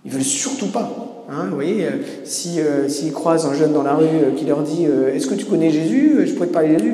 [0.06, 1.26] Ils veulent surtout pas.
[1.30, 1.88] Hein, vous voyez,
[2.24, 5.72] s'ils si, croisent un jeune dans la rue qui leur dit Est-ce que tu connais
[5.72, 6.94] Jésus Je pourrais te parler de Jésus?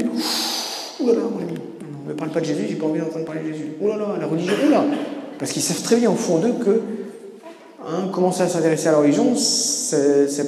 [1.02, 1.54] Ouh là là, mon ami,
[2.06, 3.74] ne me parle pas de Jésus, j'ai pas envie d'entendre parler de Jésus.
[3.82, 4.84] Oh là là, la religion, oh là
[5.40, 6.82] Parce qu'ils savent très bien au fond d'eux que
[7.86, 9.98] hein, commencer à s'intéresser à la religion, ça,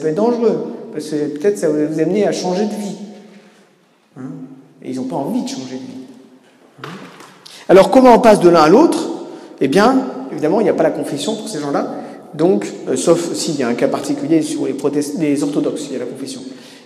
[0.01, 0.73] peut être dangereux.
[0.91, 2.95] Parce que peut-être ça va vous amener à changer de vie.
[4.17, 4.31] Hein,
[4.83, 6.89] et ils n'ont pas envie de changer de vie.
[7.69, 9.09] Alors comment on passe de l'un à l'autre?
[9.61, 9.95] Eh bien,
[10.31, 12.02] évidemment, il n'y a pas la confession pour ces gens-là.
[12.35, 14.75] Donc, euh, sauf s'il y a un cas particulier sur les,
[15.19, 16.41] les orthodoxes, il y a la confession.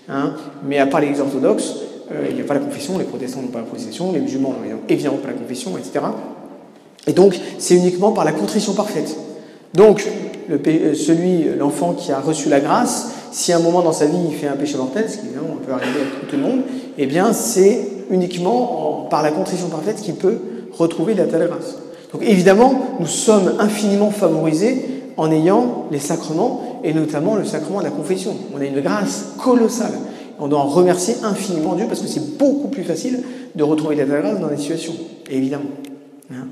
[0.10, 0.33] Hein.
[0.65, 1.75] Mais à part les orthodoxes,
[2.12, 4.49] euh, il n'y a pas la confession, les protestants n'ont pas la confession, les musulmans
[4.49, 6.05] n'ont évidemment pas la confession, etc.
[7.05, 9.15] Et donc, c'est uniquement par la contrition parfaite.
[9.73, 10.05] Donc,
[10.49, 14.17] euh, celui, l'enfant qui a reçu la grâce, si à un moment dans sa vie
[14.29, 16.62] il fait un péché mortel, ce qui évidemment peut arriver à tout le monde,
[16.97, 20.38] eh bien, c'est uniquement par la contrition parfaite qu'il peut
[20.71, 21.77] retrouver la telle grâce.
[22.13, 27.86] Donc, évidemment, nous sommes infiniment favorisés en ayant les sacrements, et notamment le sacrement de
[27.86, 28.36] la confession.
[28.56, 29.93] On a une grâce colossale.
[30.39, 33.23] On doit en remercier infiniment Dieu parce que c'est beaucoup plus facile
[33.56, 34.93] de retrouver la grâce dans des situations,
[35.32, 35.71] évidemment.
[36.32, 36.45] Hein.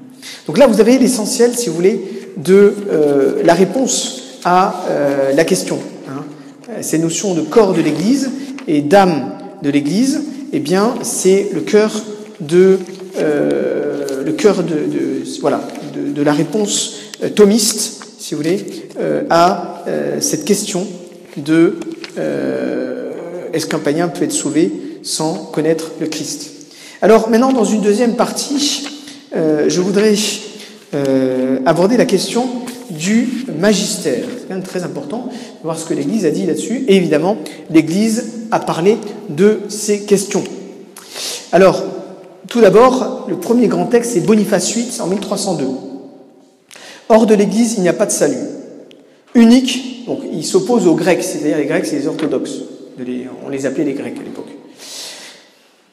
[0.47, 5.43] Donc là, vous avez l'essentiel, si vous voulez, de euh, la réponse à euh, la
[5.43, 5.78] question.
[6.10, 6.23] Hein.
[6.82, 8.32] Ces notions de corps de l'Église
[8.67, 11.91] et d'âme de l'Église, eh bien, c'est le cœur
[12.39, 12.80] de
[13.17, 14.75] euh, le cœur de,
[15.39, 15.62] voilà
[15.93, 16.95] de, la réponse
[17.36, 18.66] thomiste, si vous voulez,
[19.30, 19.84] à
[20.20, 20.88] cette question
[21.38, 21.78] de
[23.56, 24.72] est-ce qu'un païen peut être sauvé
[25.04, 26.52] sans connaître le Christ?
[27.02, 28.88] Alors maintenant, dans une deuxième partie,
[29.36, 30.14] euh, je voudrais
[30.94, 32.48] euh, aborder la question
[32.90, 34.26] du magistère.
[34.38, 36.84] C'est quand même très important de voir ce que l'Église a dit là-dessus.
[36.88, 37.38] Et évidemment,
[37.70, 38.98] l'Église a parlé
[39.30, 40.44] de ces questions.
[41.52, 41.84] Alors,
[42.50, 45.66] tout d'abord, le premier grand texte, c'est Boniface VIII en 1302.
[47.10, 48.38] Hors de l'Église, il n'y a pas de salut.
[49.34, 52.62] Unique, donc il s'oppose aux Grecs, c'est-à-dire les Grecs, c'est les orthodoxes
[53.46, 54.50] on les appelait les Grecs à l'époque.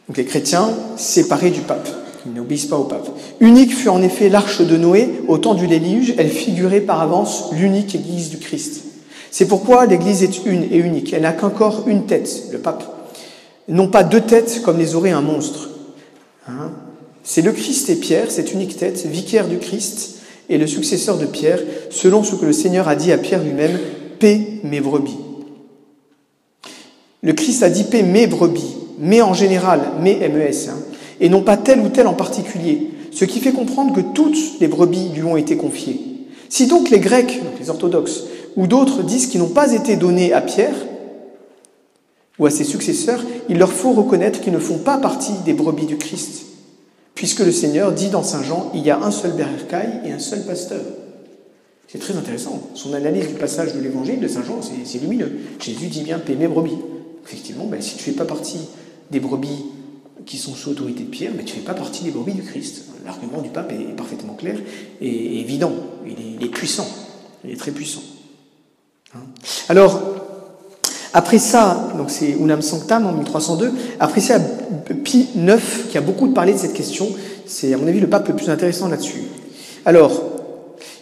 [0.09, 1.88] Donc les chrétiens séparés du pape,
[2.27, 3.09] ils n'obéissent pas au pape.
[3.40, 7.51] Unique fut en effet l'arche de Noé au temps du déluge, elle figurait par avance
[7.53, 8.85] l'unique Église du Christ.
[9.31, 13.11] C'est pourquoi l'Église est une et unique, elle n'a qu'un corps, une tête, le pape.
[13.68, 15.70] Non pas deux têtes comme les aurait un monstre.
[16.48, 16.72] Hein.
[17.22, 20.21] c'est le Christ et Pierre, cette unique tête, vicaire du Christ
[20.52, 23.78] et le successeur de Pierre, selon ce que le Seigneur a dit à Pierre lui-même,
[24.18, 25.16] paix mes brebis.
[27.22, 30.76] Le Christ a dit paix mes brebis, mais en général, mes MES, hein,
[31.20, 34.68] et non pas tel ou tel en particulier, ce qui fait comprendre que toutes les
[34.68, 36.00] brebis lui ont été confiées.
[36.50, 38.24] Si donc les Grecs, les orthodoxes,
[38.56, 40.74] ou d'autres disent qu'ils n'ont pas été donnés à Pierre
[42.38, 45.86] ou à ses successeurs, il leur faut reconnaître qu'ils ne font pas partie des brebis
[45.86, 46.44] du Christ,
[47.14, 50.18] puisque le Seigneur dit dans Saint Jean, il y a un seul bercail et un
[50.18, 50.83] seul pasteur.
[51.88, 52.70] C'est très intéressant.
[52.75, 55.33] Son analyse du passage de l'évangile de Saint Jean, c'est lumineux.
[55.61, 56.79] Jésus dit bien, paix mes brebis
[57.25, 58.61] effectivement, ben, si tu ne fais pas partie
[59.11, 59.64] des brebis
[60.27, 62.42] qui sont sous autorité de Pierre, mais tu ne fais pas partie des brebis du
[62.42, 62.85] Christ.
[63.05, 64.59] L'argument du pape est parfaitement clair
[65.01, 65.72] et évident.
[66.07, 66.87] Il est, puissant.
[67.44, 68.03] Il est très puissant.
[69.14, 69.20] Hein.
[69.68, 70.01] Alors,
[71.14, 74.38] après ça, donc c'est Unam Sanctam en 1302, après ça,
[75.05, 77.09] Pie IX, qui a beaucoup parlé de cette question,
[77.46, 79.22] c'est à mon avis le pape le plus intéressant là-dessus.
[79.85, 80.22] Alors,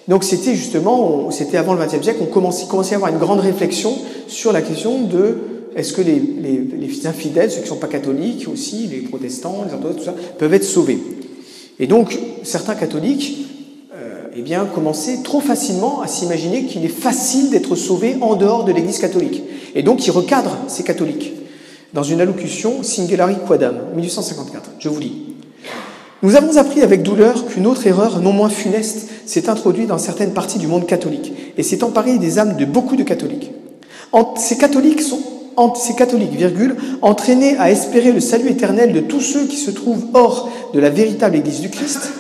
[0.09, 3.97] donc c'était justement, c'était avant le XXe siècle, on commençait, à avoir une grande réflexion
[4.27, 5.39] sur la question de
[5.77, 9.73] est-ce que les, les, infidèles, ceux qui ne sont pas catholiques aussi, les protestants, les
[9.73, 10.99] orthodoxes, tout ça, peuvent être sauvés
[11.79, 13.47] Et donc, certains catholiques
[14.37, 18.73] eh bien, commençaient trop facilement à s'imaginer qu'il est facile d'être sauvé en dehors de
[18.73, 19.43] l'Église catholique.
[19.75, 21.33] Et donc, ils recadrent ces catholiques
[21.93, 24.71] dans une allocution Singulari Quadam, 1854.
[24.79, 25.31] Je vous lis.
[26.23, 30.33] Nous avons appris avec douleur qu'une autre erreur non moins funeste s'est introduite dans certaines
[30.33, 33.53] parties du monde catholique et s'est emparée des âmes de beaucoup de catholiques.
[34.37, 35.21] Ces catholiques sont
[35.75, 40.07] ces catholiques, virgule, entraînés à espérer le salut éternel de tous ceux qui se trouvent
[40.15, 42.13] hors de la véritable Église du Christ,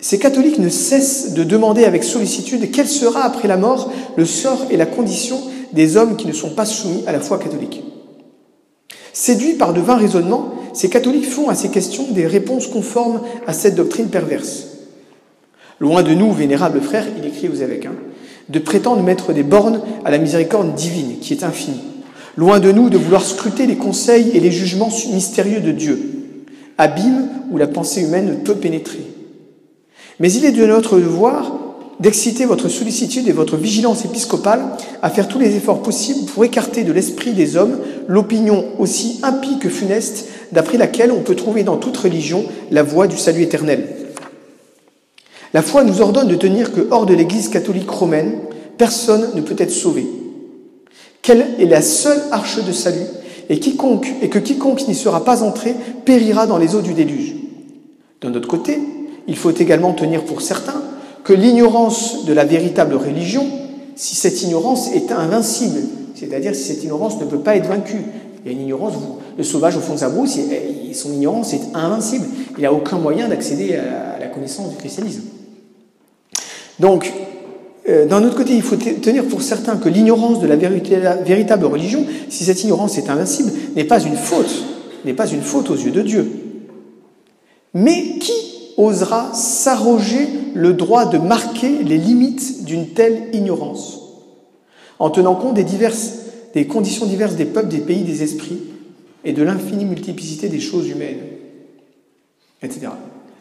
[0.00, 4.66] ces catholiques ne cessent de demander avec sollicitude quel sera après la mort le sort
[4.70, 5.40] et la condition
[5.72, 7.82] des hommes qui ne sont pas soumis à la foi catholique.
[9.12, 13.52] Séduits par de vains raisonnements, ces catholiques font à ces questions des réponses conformes à
[13.52, 14.66] cette doctrine perverse.
[15.80, 17.96] Loin de nous, vénérables frères, il écrit aux évêques, hein,
[18.48, 21.80] de prétendre mettre des bornes à la miséricorde divine qui est infinie.
[22.36, 26.00] Loin de nous de vouloir scruter les conseils et les jugements mystérieux de Dieu,
[26.78, 29.00] abîme où la pensée humaine ne peut pénétrer.
[30.20, 31.56] Mais il est de notre devoir
[31.98, 34.62] d'exciter votre sollicitude et votre vigilance épiscopale
[35.02, 39.58] à faire tous les efforts possibles pour écarter de l'esprit des hommes l'opinion aussi impie
[39.58, 43.86] que funeste d'après laquelle on peut trouver dans toute religion la voie du salut éternel.
[45.52, 48.38] La foi nous ordonne de tenir que hors de l'Église catholique romaine,
[48.78, 50.06] personne ne peut être sauvé.
[51.22, 53.06] qu'elle est la seule arche de salut,
[53.50, 55.74] et, quiconque, et que quiconque n'y sera pas entré
[56.06, 57.34] périra dans les eaux du déluge.
[58.22, 58.78] D'un autre côté,
[59.28, 60.82] il faut également tenir pour certain
[61.24, 63.46] que l'ignorance de la véritable religion,
[63.96, 65.80] si cette ignorance est invincible,
[66.14, 68.02] c'est-à-dire si cette ignorance ne peut pas être vaincue,
[68.44, 68.94] il y a une ignorance,
[69.36, 70.38] le sauvage au fond de sa brousse,
[70.94, 72.26] son ignorance est invincible.
[72.56, 75.22] Il n'a aucun moyen d'accéder à la connaissance du christianisme.
[76.78, 77.12] Donc,
[77.88, 82.04] euh, d'un autre côté, il faut tenir pour certain que l'ignorance de la véritable religion,
[82.28, 84.64] si cette ignorance est invincible, n'est pas une faute,
[85.04, 86.30] n'est pas une faute aux yeux de Dieu.
[87.74, 88.32] Mais qui
[88.84, 94.00] osera s'arroger le droit de marquer les limites d'une telle ignorance
[95.00, 96.18] en tenant compte des, diverses,
[96.54, 98.60] des conditions diverses des peuples, des pays, des esprits
[99.24, 101.20] et de l'infinie multiplicité des choses humaines,
[102.62, 102.88] etc.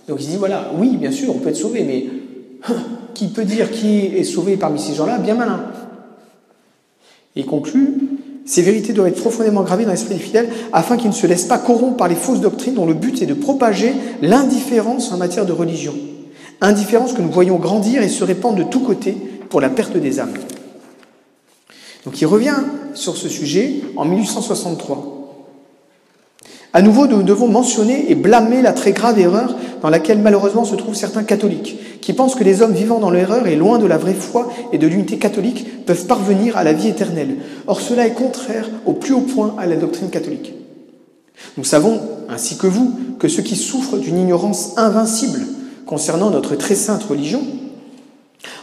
[0.08, 2.08] Donc il dit voilà, oui, bien sûr, on peut être sauvé, mais
[3.14, 5.20] qui peut dire qui est sauvé parmi ces gens-là?
[5.20, 5.66] Bien malin.
[7.36, 8.09] Et il conclut
[8.50, 11.46] ces vérités doivent être profondément gravées dans l'esprit des fidèles afin qu'ils ne se laissent
[11.46, 13.94] pas corrompre par les fausses doctrines dont le but est de propager
[14.24, 15.94] l'indifférence en matière de religion.
[16.60, 19.16] Indifférence que nous voyons grandir et se répandre de tous côtés
[19.50, 20.34] pour la perte des âmes.
[22.06, 22.58] Donc il revient
[22.96, 25.19] sur ce sujet en 1863.
[26.72, 30.76] À nouveau, nous devons mentionner et blâmer la très grave erreur dans laquelle malheureusement se
[30.76, 33.98] trouvent certains catholiques, qui pensent que les hommes vivant dans l'erreur et loin de la
[33.98, 37.38] vraie foi et de l'unité catholique peuvent parvenir à la vie éternelle.
[37.66, 40.54] Or cela est contraire au plus haut point à la doctrine catholique.
[41.58, 42.00] Nous savons,
[42.30, 45.42] ainsi que vous, que ceux qui souffrent d'une ignorance invincible
[45.88, 47.42] concernant notre très sainte religion,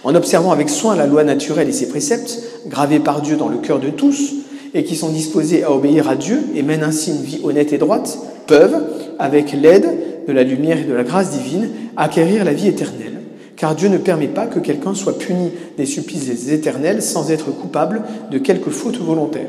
[0.04, 2.38] en observant avec soin la loi naturelle et ses préceptes,
[2.68, 4.34] gravés par Dieu dans le cœur de tous,
[4.76, 7.78] et qui sont disposés à obéir à Dieu et mènent ainsi une vie honnête et
[7.78, 8.84] droite, peuvent,
[9.18, 9.88] avec l'aide
[10.28, 13.22] de la lumière et de la grâce divine, acquérir la vie éternelle.
[13.56, 18.02] Car Dieu ne permet pas que quelqu'un soit puni des supplices éternels sans être coupable
[18.30, 19.48] de quelque faute volontaire.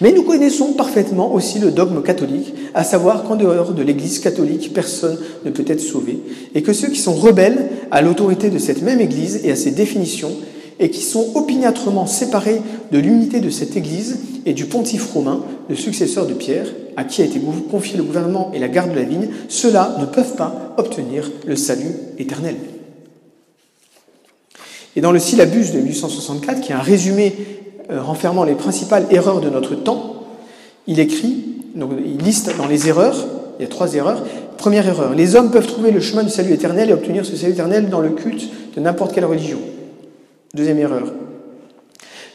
[0.00, 4.72] Mais nous connaissons parfaitement aussi le dogme catholique, à savoir qu'en dehors de l'Église catholique,
[4.72, 6.20] personne ne peut être sauvé,
[6.54, 9.72] et que ceux qui sont rebelles à l'autorité de cette même Église et à ses
[9.72, 10.30] définitions
[10.80, 12.62] et qui sont opiniâtrement séparés
[12.92, 17.22] de l'unité de cette Église et du pontife romain, le successeur de Pierre, à qui
[17.22, 20.74] a été confié le gouvernement et la garde de la vigne, ceux-là ne peuvent pas
[20.76, 22.56] obtenir le salut éternel.
[24.96, 27.34] Et dans le syllabus de 1864, qui est un résumé
[27.90, 30.24] euh, renfermant les principales erreurs de notre temps,
[30.86, 33.26] il écrit, donc, il liste dans les erreurs,
[33.58, 34.24] il y a trois erreurs.
[34.56, 37.52] Première erreur, les hommes peuvent trouver le chemin du salut éternel et obtenir ce salut
[37.52, 39.58] éternel dans le culte de n'importe quelle religion.
[40.54, 41.12] Deuxième erreur.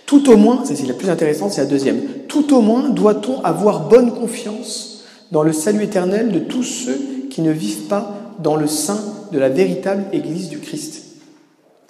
[0.06, 2.02] Tout au moins, c'est la plus intéressante, c'est la deuxième.
[2.28, 7.00] Tout au moins doit-on avoir bonne confiance dans le salut éternel de tous ceux
[7.30, 9.00] qui ne vivent pas dans le sein
[9.32, 11.04] de la véritable Église du Christ.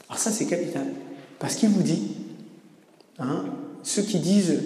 [0.08, 0.86] Alors ça, c'est capital.
[1.40, 2.02] Parce qu'il vous dit,
[3.20, 3.44] hein,
[3.82, 4.60] ceux qui disent,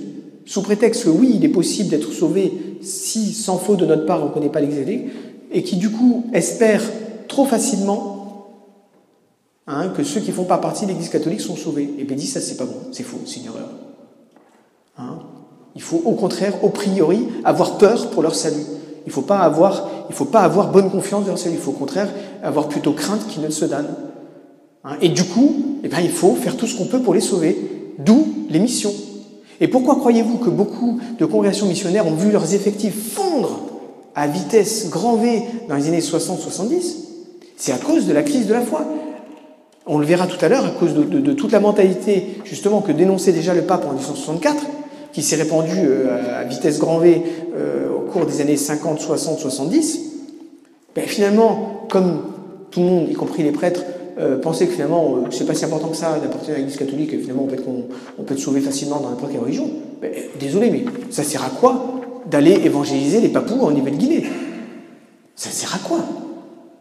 [0.46, 4.22] sous prétexte que oui, il est possible d'être sauvé si, sans faute de notre part,
[4.24, 5.10] on ne connaît pas l'Église,
[5.52, 6.84] et qui du coup espèrent
[7.28, 8.17] trop facilement
[9.68, 11.94] Hein, que ceux qui ne font pas partie de l'Église catholique sont sauvés.
[12.00, 13.70] Et bien dit, ça c'est pas bon, c'est faux, c'est une erreur.
[14.98, 15.20] Hein
[15.78, 18.66] il faut au contraire, au priori, avoir peur pour leur salut.
[19.06, 21.70] Il ne faut, pas avoir, faut pas avoir bonne confiance dans leur salut, il faut
[21.70, 22.10] au contraire
[22.42, 23.94] avoir plutôt crainte qu'ils ne se donnent.
[24.84, 27.22] Hein et du coup, eh bien, il faut faire tout ce qu'on peut pour les
[27.22, 28.94] sauver, d'où les missions.
[29.62, 33.60] Et pourquoi croyez-vous que beaucoup de congrégations missionnaires ont vu leurs effectifs fondre
[34.16, 36.96] à vitesse grand V dans les années 60-70
[37.56, 38.84] C'est à cause de la crise de la foi.
[39.88, 43.32] On le verra tout à l'heure à cause de, toute la mentalité justement que dénonçait
[43.32, 44.66] déjà le pape en 1964,
[45.14, 47.24] qui s'est répandue euh, à vitesse grand V
[47.56, 50.00] euh, au cours des années 50, 60, 70.
[50.94, 52.22] Ben, finalement, comme
[52.70, 53.84] tout le monde, y compris les prêtres,
[54.20, 57.18] euh, pensaient que finalement, c'est pas si important que ça d'apporter à l'Église catholique, et
[57.20, 57.68] finalement on peut, être,
[58.20, 59.70] on, peut sauvé facilement dans n'importe quelle religion.
[60.02, 64.26] Ben, désolé, mais ça sert à quoi d'aller évangéliser les papous en Nouvelle-Guinée?
[65.36, 66.00] Ça sert à quoi?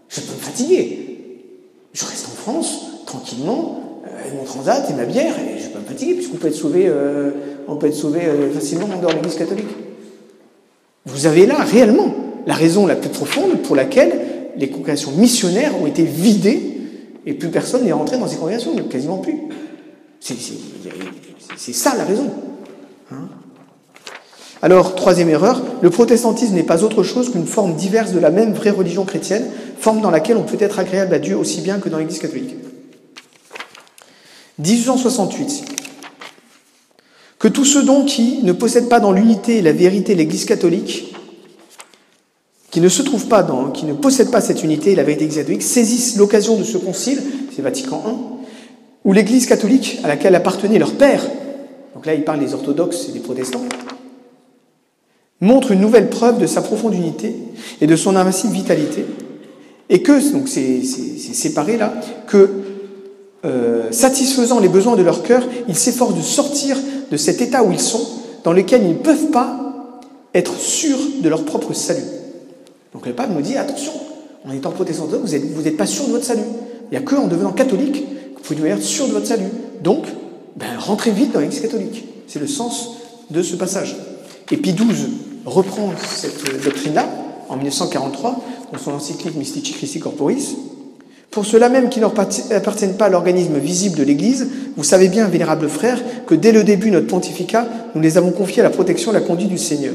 [0.08, 1.06] Je peux me fatiguer.
[1.92, 2.85] Je reste en France,
[3.16, 6.36] tranquillement, avec mon transat et ma bière, et je ne vais pas me fatiguer, puisqu'on
[6.36, 7.30] peut être sauvé, euh,
[7.68, 9.68] on peut être sauvé euh, facilement en dehors de l'Église catholique.
[11.06, 12.14] Vous avez là réellement
[12.46, 14.12] la raison la plus profonde pour laquelle
[14.56, 16.72] les congrégations missionnaires ont été vidées
[17.26, 19.36] et plus personne n'est rentré dans ces congrégations, quasiment plus.
[20.20, 22.30] C'est ça la raison.
[23.12, 23.28] Hein.
[24.62, 28.52] alors, troisième erreur, le protestantisme n'est pas autre chose qu'une forme diverse de la même
[28.52, 29.44] vraie religion chrétienne,
[29.78, 32.56] forme dans laquelle on peut être agréable à Dieu aussi bien que dans l'Église catholique.
[34.58, 35.64] 1868.
[37.38, 41.14] Que tous ceux donc qui ne possèdent pas dans l'unité et la vérité l'Église catholique,
[42.70, 45.62] qui ne se pas dans, qui ne possèdent pas cette unité et la vérité catholique,
[45.62, 47.22] saisissent l'occasion de ce concile,
[47.54, 48.46] c'est Vatican I,
[49.04, 51.24] où l'Église catholique à laquelle appartenait leur père,
[51.94, 53.64] donc là il parle des orthodoxes et des protestants,
[55.40, 57.34] montre une nouvelle preuve de sa profonde unité
[57.80, 59.04] et de son invincible vitalité,
[59.88, 61.94] et que, donc c'est séparé là,
[62.26, 62.65] que
[63.44, 66.76] euh, satisfaisant les besoins de leur cœur, ils s'efforcent de sortir
[67.10, 68.04] de cet état où ils sont,
[68.44, 69.58] dans lequel ils ne peuvent pas
[70.34, 72.04] être sûrs de leur propre salut.
[72.92, 73.92] Donc le pape nous dit attention,
[74.46, 76.42] en étant protestant, vous n'êtes vous pas sûr de votre salut.
[76.90, 79.48] Il n'y a qu'en devenant catholique que vous pouvez être sûr de votre salut.
[79.82, 80.06] Donc,
[80.56, 82.04] ben, rentrez vite dans l'Église catholique.
[82.28, 82.96] C'est le sens
[83.30, 83.96] de ce passage.
[84.50, 84.86] Et Pie XII
[85.44, 87.08] reprend cette doctrine-là
[87.48, 88.40] en 1943
[88.72, 90.54] dans son encyclique Mystici Christi Corporis.
[91.36, 95.68] Pour ceux-là même qui n'appartiennent pas à l'organisme visible de l'Église, vous savez bien, vénérables
[95.68, 99.10] frères, que dès le début de notre pontificat, nous les avons confiés à la protection
[99.10, 99.92] et la conduite du Seigneur.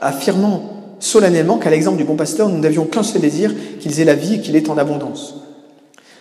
[0.00, 4.14] Affirmant solennellement qu'à l'exemple du bon pasteur, nous n'avions qu'un seul désir, qu'ils aient la
[4.14, 5.36] vie et qu'il est en abondance.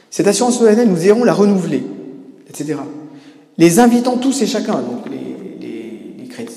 [0.09, 1.83] Cette assurance solennelle, nous irons la renouveler,
[2.49, 2.75] etc.
[3.57, 5.03] Les invitant tous et chacun, donc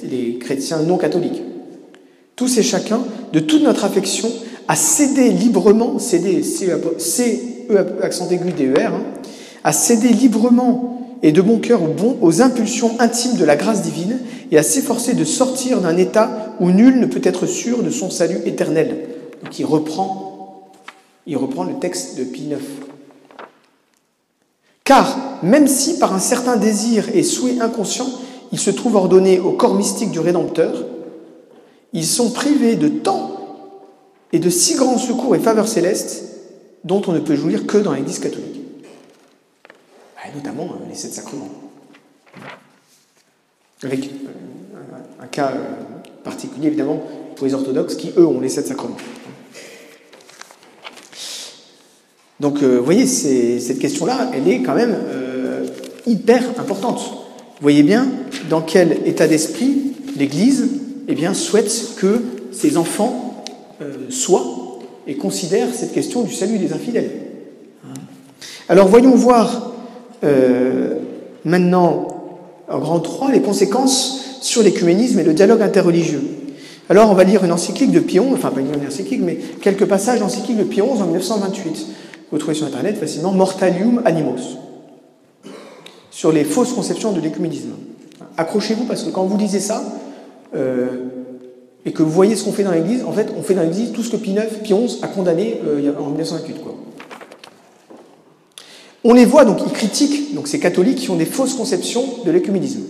[0.05, 1.43] les chrétiens non catholiques,
[2.37, 3.01] tous et chacun,
[3.33, 4.31] de toute notre affection,
[4.69, 9.03] à céder librement, céder, C, E, accent aigu, D, E, R, hein,
[9.65, 11.81] à céder librement et de bon cœur
[12.21, 16.71] aux impulsions intimes de la grâce divine et à s'efforcer de sortir d'un état où
[16.71, 19.09] nul ne peut être sûr de son salut éternel.
[19.43, 20.71] Donc il reprend,
[21.27, 22.59] il reprend le texte de Pie IX.
[24.85, 28.09] Car même si par un certain désir et souhait inconscient,
[28.53, 30.85] il se trouve ordonné au corps mystique du Rédempteur,
[31.93, 33.36] ils sont privés de temps
[34.37, 36.25] et de si grands secours et faveurs célestes
[36.85, 38.61] dont on ne peut jouir que dans l'Église catholique.
[40.15, 41.49] Bah, notamment euh, les sept sacrements.
[43.83, 45.65] Avec euh, un cas euh,
[46.23, 47.03] particulier, évidemment,
[47.35, 48.99] pour les orthodoxes qui, eux, ont les sept sacrements.
[52.39, 54.95] Donc, vous voyez, cette question-là, elle est quand même
[56.07, 56.99] hyper importante.
[56.99, 58.07] Vous voyez bien
[58.51, 60.69] dans quel état d'esprit l'Église
[61.09, 62.21] eh souhaite que
[62.53, 63.26] ses enfants
[63.83, 67.11] euh, soient et considèrent cette question du salut des infidèles.
[68.69, 69.73] Alors voyons voir
[70.25, 70.95] euh,
[71.45, 72.09] maintenant
[72.69, 76.23] en grand 3 les conséquences sur l'écuménisme et le dialogue interreligieux.
[76.89, 80.21] Alors on va lire une encyclique de Pion, enfin pas une encyclique, mais quelques passages
[80.21, 81.87] d'encyclique de Pion en 1928.
[82.31, 84.59] Vous trouvez sur Internet facilement Mortalium Animos,
[86.11, 87.71] sur les fausses conceptions de l'écuménisme.
[88.37, 89.83] Accrochez-vous parce que quand vous lisez ça,
[90.55, 90.89] euh,
[91.87, 93.93] et que vous voyez ce qu'on fait dans l'Église, en fait, on fait dans l'Église
[93.93, 96.61] tout ce que Pie IX, Pie XI a condamné euh, en 1928.
[96.61, 96.75] Quoi.
[99.05, 102.31] On les voit, donc ils critiquent donc, ces catholiques qui ont des fausses conceptions de
[102.33, 102.81] l'écuménisme.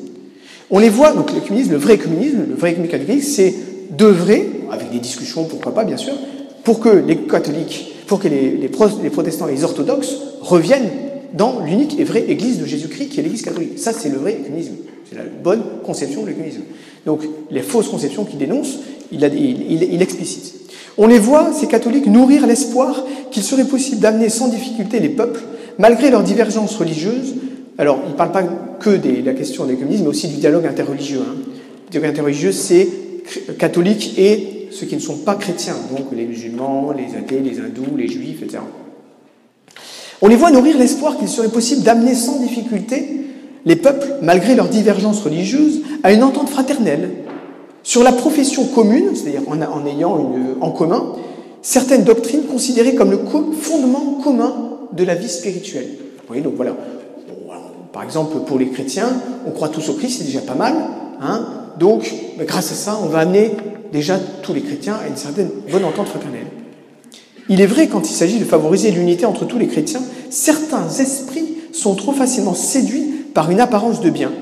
[0.71, 3.55] On les voit, donc l'écuménisme, le vrai écuménisme, le vrai écuménisme catholique, c'est
[3.91, 6.15] d'œuvrer, avec des discussions, pourquoi pas, bien sûr,
[6.65, 8.71] pour que les catholiques, pour que les, les,
[9.03, 10.89] les protestants et les orthodoxes reviennent
[11.35, 13.79] dans l'unique et vraie Église de Jésus-Christ qui est l'Église catholique.
[13.79, 14.75] Ça, c'est le vrai écuménisme.
[15.09, 16.63] C'est la bonne conception de l'écuménisme.
[17.05, 17.21] Donc
[17.51, 18.79] les fausses conceptions qu'il dénonce,
[19.13, 20.55] il, il, explicite.
[20.99, 25.41] On les voit, ces catholiques, nourrir l'espoir qu'il serait possible d'amener sans difficulté les peuples,
[25.79, 27.35] malgré leurs divergences religieuses.
[27.79, 28.43] Alors, il ne parle pas
[28.81, 31.21] que de la question de l'écuménisme, mais aussi du dialogue interreligieux.
[31.21, 31.37] Hein.
[31.87, 32.89] Le dialogue interreligieux, c'est
[33.59, 37.97] catholiques et ceux qui ne sont pas chrétiens, donc les musulmans, les athées, les hindous,
[37.97, 38.59] les juifs, etc.
[40.23, 43.21] On les voit nourrir l'espoir qu'il serait possible d'amener sans difficulté
[43.65, 47.11] les peuples, malgré leurs divergences religieuses, à une entente fraternelle
[47.83, 51.13] sur la profession commune, c'est-à-dire en, ayant en commun
[51.63, 53.19] certaines doctrines considérées comme le
[53.61, 54.55] fondement commun
[54.93, 55.89] de la vie spirituelle.
[55.99, 56.77] Vous voyez, donc voilà.
[57.93, 59.09] par exemple, pour les chrétiens,
[59.47, 60.75] on croit tous au Christ, c'est déjà pas mal.
[61.21, 61.47] Hein
[61.79, 63.53] donc, grâce à ça, on va amener
[63.93, 66.47] déjà tous les chrétiens à une certaine bonne entente fraternelle.
[67.49, 71.47] Il est vrai, quand il s'agit de favoriser l'unité entre tous les chrétiens, certains esprits
[71.73, 74.33] sont trop facilement séduits par une apparence de bien.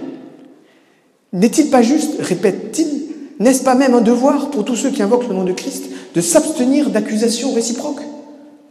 [1.32, 3.02] N'est-il pas juste, répète-t-il,
[3.40, 6.20] n'est-ce pas même un devoir pour tous ceux qui invoquent le nom de Christ de
[6.20, 8.02] s'abstenir d'accusations réciproques?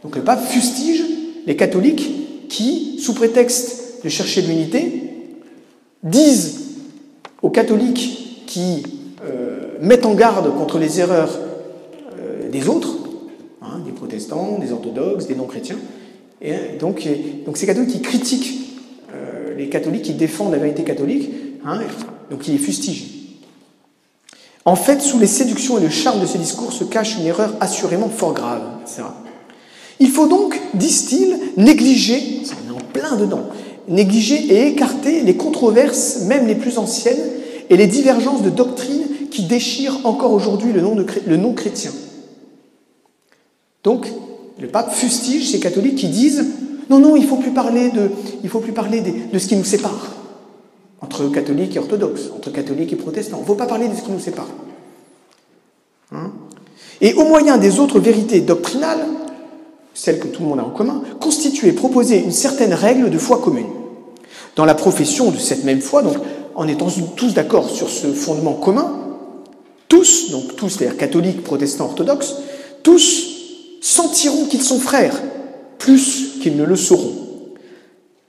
[0.02, 1.04] Donc le pape fustige
[1.46, 5.02] les catholiques qui, sous prétexte de chercher l'unité,
[6.02, 6.60] disent
[7.42, 8.82] aux catholiques qui
[9.26, 11.38] euh, mettent en garde contre les erreurs
[12.18, 13.03] euh, des autres,
[14.14, 15.78] protestants, des orthodoxes, des non-chrétiens,
[16.40, 17.08] et donc,
[17.46, 18.60] donc ces catholiques qui critiquent
[19.56, 21.30] les catholiques qui défendent la vérité catholique,
[21.64, 21.80] hein,
[22.30, 23.06] donc il les fustige.
[24.64, 27.54] En fait, sous les séductions et le charme de ces discours se cache une erreur
[27.60, 28.62] assurément fort grave.
[30.00, 33.46] Il faut donc, disent-ils, négliger, on est en plein dedans,
[33.88, 37.30] négliger et écarter les controverses, même les plus anciennes,
[37.70, 40.82] et les divergences de doctrine qui déchirent encore aujourd'hui le,
[41.26, 41.92] le non chrétien.
[43.84, 44.08] Donc,
[44.58, 46.44] le pape fustige ces catholiques qui disent
[46.90, 50.12] non, non, il ne faut plus parler, de, ce qui nous sépare.
[51.00, 53.38] entre catholiques et orthodoxes, entre catholiques et protestants.
[53.38, 54.48] Il ne faut pas parler de ce qui nous sépare.
[56.12, 56.32] Hein?
[57.00, 59.06] Et au moyen des autres vérités doctrinales,
[59.94, 63.38] celles que tout le monde a en commun, constituer, proposer une certaine règle de foi
[63.38, 63.66] commune.
[64.56, 66.16] Dans la profession de cette même foi, donc
[66.54, 68.92] en étant tous d'accord sur ce fondement commun,
[69.88, 72.36] tous, donc tous, c'est-à-dire catholiques, protestants, orthodoxes,
[72.82, 73.23] tous
[73.94, 75.22] sentiront qu'ils sont frères,
[75.78, 77.14] plus qu'ils ne le sauront.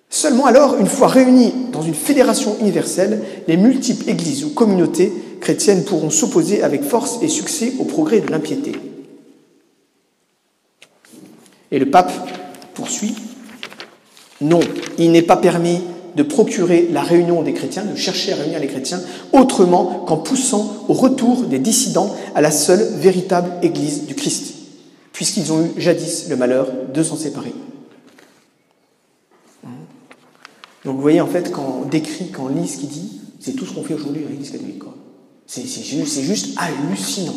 [0.09, 5.11] Seulement alors, une fois réunis dans une fédération universelle, les multiples églises ou communautés
[5.41, 8.73] chrétiennes pourront s'opposer avec force et succès au progrès de l'impiété.
[11.71, 12.11] Et le pape
[12.75, 13.15] poursuit,
[14.41, 14.59] non,
[14.99, 15.81] il n'est pas permis
[16.15, 19.01] de procurer la réunion des chrétiens, de chercher à réunir les chrétiens,
[19.33, 24.54] autrement qu'en poussant au retour des dissidents à la seule véritable Église du Christ,
[25.15, 27.53] puisqu'ils ont eu jadis le malheur de s'en séparer.
[30.83, 33.53] Donc vous voyez, en fait, quand on décrit, quand on lit ce qu'il dit, c'est
[33.53, 34.83] tout ce qu'on fait aujourd'hui à l'Église catholique.
[35.47, 37.35] C'est juste, hallucinant.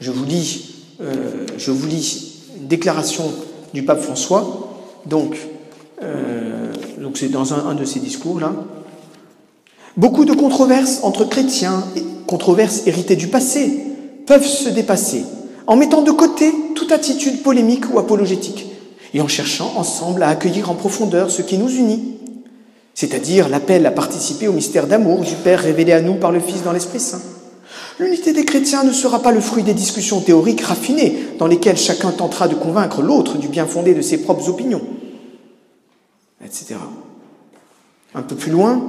[0.00, 3.24] Je vous lis, euh, je vous lis une déclaration
[3.72, 5.38] du pape François, donc
[6.02, 8.52] euh, donc c'est dans un, de ses discours là.
[9.96, 11.84] Beaucoup de controverses entre chrétiens,
[12.26, 13.86] controverses héritées du passé,
[14.26, 15.24] peuvent se dépasser
[15.66, 18.66] en mettant de côté toute attitude polémique ou apologétique
[19.12, 22.18] et en cherchant ensemble à accueillir en profondeur ce qui nous unit,
[22.94, 26.62] c'est-à-dire l'appel à participer au mystère d'amour du Père révélé à nous par le Fils
[26.62, 27.22] dans l'Esprit Saint.
[28.00, 32.10] L'unité des chrétiens ne sera pas le fruit des discussions théoriques raffinées dans lesquelles chacun
[32.10, 34.82] tentera de convaincre l'autre du bien fondé de ses propres opinions
[36.44, 36.76] etc.
[38.14, 38.82] Un peu plus loin,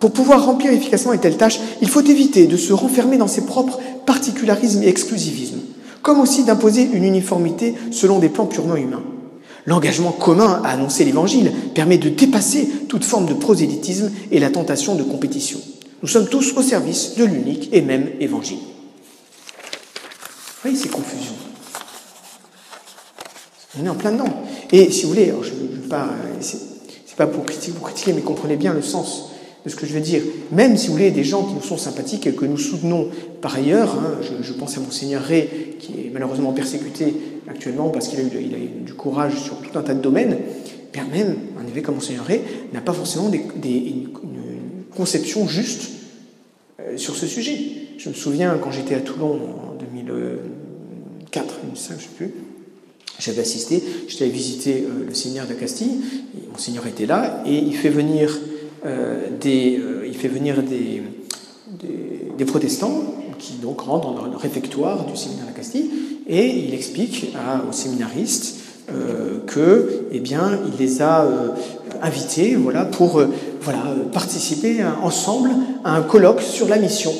[0.00, 3.46] pour pouvoir remplir efficacement une telle tâche, il faut éviter de se renfermer dans ses
[3.46, 5.60] propres particularismes et exclusivismes,
[6.02, 9.02] comme aussi d'imposer une uniformité selon des plans purement humains.
[9.66, 14.94] L'engagement commun à annoncer l'Évangile permet de dépasser toute forme de prosélytisme et la tentation
[14.94, 15.60] de compétition.
[16.02, 18.58] Nous sommes tous au service de l'unique et même Évangile.
[18.58, 21.34] Vous voyez ces confusions
[23.78, 24.42] On est en plein dedans.
[24.72, 26.08] Et si vous voulez, je ne veux pas
[27.18, 29.32] pas pour critiquer, pour critiquer, mais comprenez bien le sens
[29.64, 30.22] de ce que je veux dire.
[30.52, 33.08] Même si vous voulez, des gens qui nous sont sympathiques et que nous soutenons
[33.40, 35.48] par ailleurs, hein, je, pense à Monseigneur Ray,
[35.78, 37.14] qui est malheureusement persécuté
[37.48, 40.38] actuellement parce qu'il a, eu, du courage sur tout un tas de domaines,
[40.92, 42.40] bien même un évêque comme Monseigneur Ray
[42.72, 44.08] n'a pas forcément une,
[44.96, 45.90] conception juste
[46.80, 47.56] euh, sur ce sujet.
[47.98, 49.38] Je me souviens quand j'étais à Toulon
[49.70, 52.34] en 2004, 2005, je ne sais plus,
[53.20, 56.00] j'avais assisté, j'étais visiter euh, le Seigneur de Castille,
[56.50, 58.38] Monseigneur était là, et il fait venir
[59.40, 61.02] des, euh, il fait venir des,
[62.46, 63.02] protestants
[63.38, 65.90] qui donc rentrent dans le réfectoire du séminaire de Castille,
[66.26, 67.34] et il explique
[67.68, 68.56] aux séminaristes
[69.46, 71.28] que, eh bien, il les a
[72.00, 73.22] invités, voilà, pour
[73.60, 75.50] voilà, participer ensemble
[75.84, 77.12] à un colloque sur la mission.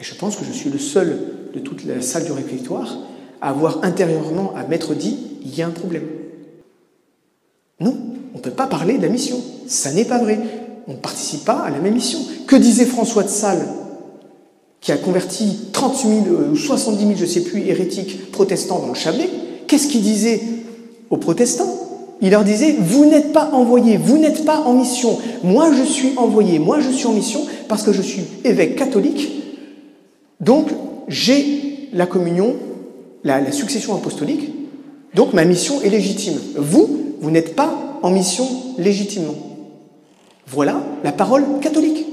[0.00, 1.18] Et je pense que je suis le seul
[1.52, 2.96] de toute la salle du réfectoire
[3.40, 6.06] avoir intérieurement à m'être dit, il y a un problème.
[7.80, 7.96] Non,
[8.34, 9.40] on ne peut pas parler de la mission.
[9.70, 10.38] Ça n'est pas vrai.
[10.88, 12.18] On ne participe pas à la même mission.
[12.46, 13.66] Que disait François de Sales,
[14.80, 16.14] qui a converti 30 000
[16.52, 19.28] ou 70 000, je ne sais plus, hérétiques protestants dans le Chablais
[19.66, 20.40] Qu'est-ce qu'il disait
[21.10, 21.72] aux protestants?
[22.20, 25.16] Il leur disait, vous n'êtes pas envoyés, vous n'êtes pas en mission.
[25.44, 29.30] Moi, je suis envoyé, moi, je suis en mission parce que je suis évêque catholique.
[30.40, 30.68] Donc,
[31.06, 32.56] j'ai la communion
[33.24, 34.50] la, succession apostolique,
[35.14, 36.38] donc ma mission est légitime.
[36.56, 38.46] Vous, vous n'êtes pas en mission
[38.78, 39.34] légitimement.
[40.50, 42.04] Voilà la parole catholique.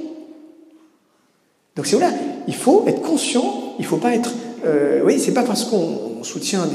[1.76, 2.14] Donc c'est voilà,
[2.48, 4.32] il faut être conscient, il ne faut pas être...
[4.66, 6.68] Euh, oui, c'est pas parce qu'on soutient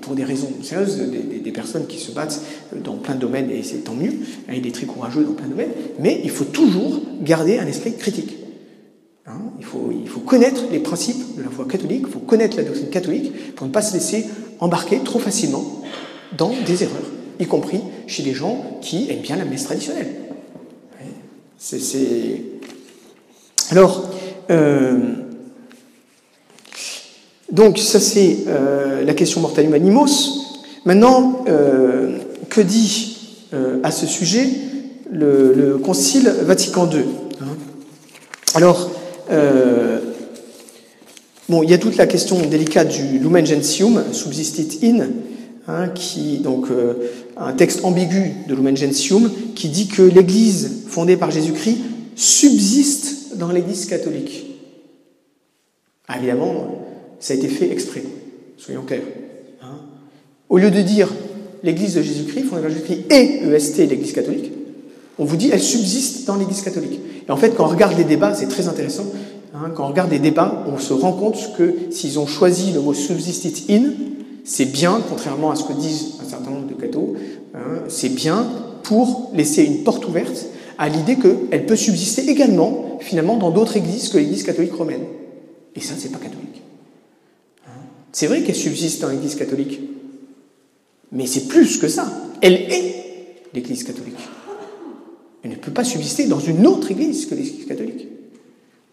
[0.00, 2.40] pour des raisons sérieuses des, des, personnes qui se battent
[2.84, 4.12] dans plein de domaines, et c'est tant mieux,
[4.48, 7.66] hein, il est très courageux dans plein de domaines, mais il faut toujours garder un
[7.66, 8.36] esprit critique.
[9.26, 12.56] Hein, il, faut, il faut connaître les principes de la foi catholique, il faut connaître
[12.56, 14.26] la doctrine catholique pour ne pas se laisser
[14.60, 15.82] embarquer trop facilement
[16.36, 20.27] dans des erreurs, y compris chez des gens qui aiment bien la messe traditionnelle.
[23.72, 24.10] Alors,
[24.48, 24.92] euh,
[27.50, 30.60] donc ça c'est euh, la question mortalium animos.
[30.84, 33.16] Maintenant, euh, que dit
[33.82, 34.48] à ce sujet
[35.10, 37.00] le, Concile Vatican II
[37.40, 37.56] hein?
[38.54, 38.90] Alors,
[41.48, 45.08] bon, il y a toute la question délicate du lumen gentium, subsistit in,
[45.68, 46.94] hein, qui, donc, euh,
[47.36, 51.78] un texte ambigu de lumen gentium, qui dit que l'Église fondée par Jésus-Christ
[52.16, 54.46] subsiste dans l'Église catholique.
[56.08, 56.86] Ah, évidemment,
[57.20, 58.02] ça a été fait exprès,
[58.56, 59.02] soyons clairs.
[59.62, 59.80] Hein.
[60.48, 61.08] Au lieu de dire
[61.62, 64.52] l'Église de Jésus-Christ, fondée par Jésus-Christ, et EST, l'Église catholique,
[65.20, 67.00] On vous dit, elle subsiste dans l'Église catholique.
[67.28, 69.06] Et en fait, quand on regarde les débats, c'est très intéressant.
[69.54, 72.80] Hein, quand on regarde les débats, on se rend compte que s'ils ont choisi le
[72.80, 73.90] mot subsisted in,
[74.48, 77.14] c'est bien, contrairement à ce que disent un certain nombre de cathos,
[77.54, 78.46] hein, c'est bien
[78.82, 80.46] pour laisser une porte ouverte
[80.78, 85.02] à l'idée qu'elle peut subsister également, finalement, dans d'autres églises que l'Église catholique romaine.
[85.76, 86.62] Et ça, c'est pas catholique.
[87.66, 87.72] Hein.
[88.10, 89.82] C'est vrai qu'elle subsiste dans l'Église catholique,
[91.12, 92.10] mais c'est plus que ça.
[92.40, 92.94] Elle est
[93.52, 94.16] l'Église catholique.
[95.42, 98.08] Elle ne peut pas subsister dans une autre Église que l'Église catholique.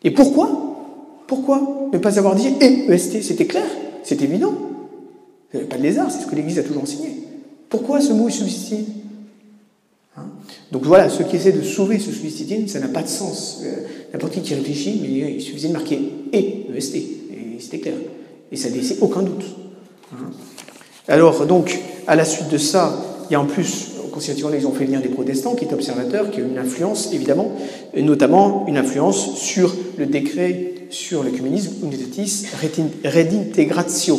[0.04, 1.24] Et pourquoi?
[1.28, 3.66] Pourquoi ne pas avoir dit et EST C'était clair,
[4.04, 4.54] c'est évident.
[5.64, 7.24] Pas de lézard, c'est ce que l'Église a toujours enseigné.
[7.70, 8.74] Pourquoi ce mot subsiste
[10.18, 10.24] hein?
[10.72, 13.62] Donc voilà, ceux qui essaient de sauver ce subsistine, ça n'a pas de sens.
[13.64, 13.82] Euh,
[14.14, 16.00] n'importe qui qui réfléchit, mais il suffisait de marquer
[16.32, 17.96] et EST, et c'était clair.
[18.52, 19.46] Et ça laissait aucun doute.
[20.14, 20.32] Hein
[21.08, 24.72] Alors, donc, à la suite de ça, il y a en plus constitutionnels, ils ont
[24.72, 27.52] fait venir des protestants qui étaient observateurs, qui ont une influence, évidemment,
[27.94, 32.46] et notamment une influence sur le décret sur l'œcuménisme, Unitatis
[33.04, 34.18] Redintegratio,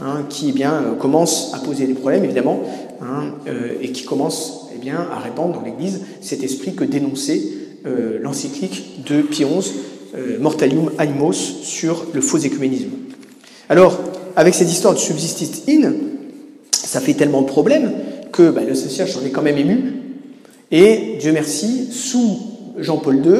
[0.00, 2.62] hein, qui eh bien, euh, commence à poser des problèmes, évidemment,
[3.02, 7.42] hein, euh, et qui commence eh bien, à répandre dans l'Église cet esprit que dénonçait
[7.86, 9.72] euh, l'encyclique de Pie XI,
[10.40, 12.90] Mortalium Animos, sur le faux écuménisme.
[13.68, 14.00] Alors,
[14.36, 15.92] avec cette histoire de subsistit in,
[16.72, 17.92] ça fait tellement de problèmes
[18.32, 19.94] que bah, le CCH en est quand même ému.
[20.70, 22.38] Et Dieu merci, sous
[22.78, 23.32] Jean-Paul II,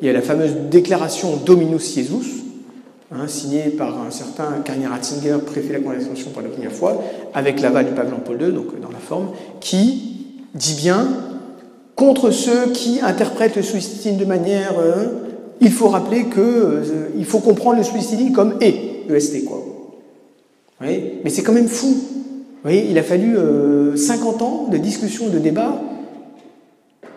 [0.00, 2.43] il y a la fameuse déclaration Dominus Jesus,
[3.14, 7.02] hein, signée par un certain Karnier Ratzinger, préfet de la Congrégation pour la première fois,
[7.32, 9.28] avec l'aval du pape Jean-Paul II, donc dans la forme,
[9.60, 11.08] qui dit bien
[11.96, 14.78] contre ceux qui interprètent le suicide de manière.
[14.78, 15.06] Euh,
[15.60, 19.62] il faut rappeler que euh, il faut comprendre le suicide comme et, EST, quoi.
[20.80, 21.96] Mais c'est quand même fou
[22.72, 23.36] il a fallu
[23.96, 25.80] 50 euh, ans de discussion, de débat.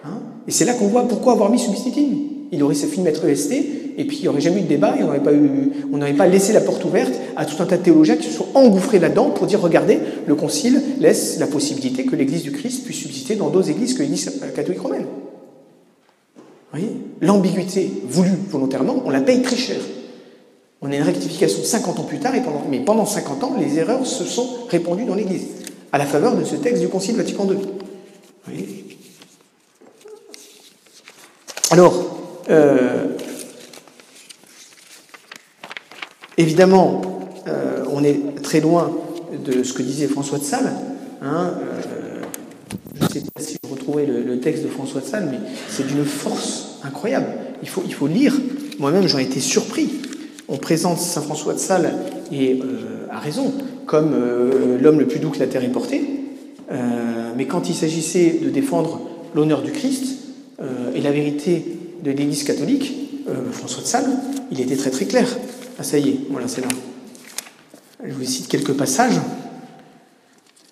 [0.04, 2.18] Hein et c'est là qu'on voit pourquoi avoir mis substituting.
[2.52, 3.54] Il aurait suffi de mettre EST,
[3.98, 5.08] et puis il n'y aurait jamais eu de débat, et on
[5.98, 8.38] n'aurait pas, pas laissé la porte ouverte à tout un tas de théologiens qui se
[8.38, 12.86] sont engouffrés là-dedans pour dire regardez, le Concile laisse la possibilité que l'Église du Christ
[12.86, 15.06] puisse subsister dans d'autres églises que l'Église catholique romaine.
[16.36, 16.43] Vous
[16.80, 16.91] voyez?
[17.22, 19.78] L'ambiguïté voulue volontairement, on la paye très cher.
[20.82, 23.80] On a une rectification 50 ans plus tard, et pendant, mais pendant 50 ans, les
[23.80, 25.48] erreurs se sont répandues dans l'Église,
[25.91, 27.58] à la faveur de ce texte du Concile Vatican II.
[31.72, 32.20] Alors,
[32.50, 33.08] euh,
[36.38, 37.02] évidemment,
[37.48, 38.92] euh, on est très loin
[39.46, 40.72] de ce que disait François de Sales.
[41.22, 42.22] Hein, euh,
[43.00, 45.86] je ne sais pas si vous retrouvez le, texte de François de Sales, mais c'est
[45.86, 47.28] d'une force incroyable.
[47.64, 48.36] Il faut, lire.
[48.80, 49.90] Moi-même, j'en ai été surpris
[50.50, 51.94] on présente Saint François de Sales,
[52.32, 53.54] et euh, à raison,
[53.86, 56.02] comme euh, l'homme le plus doux que la terre ait porté,
[57.36, 59.02] mais quand il s'agissait de défendre
[59.36, 60.18] l'honneur du Christ
[60.96, 61.64] et la vérité
[62.04, 62.94] de l'Église catholique,
[63.52, 64.10] François de Sales,
[64.52, 65.28] il était très très clair.
[65.80, 66.68] Ah ça y est, voilà, c'est là.
[68.04, 69.20] Je vous cite quelques passages.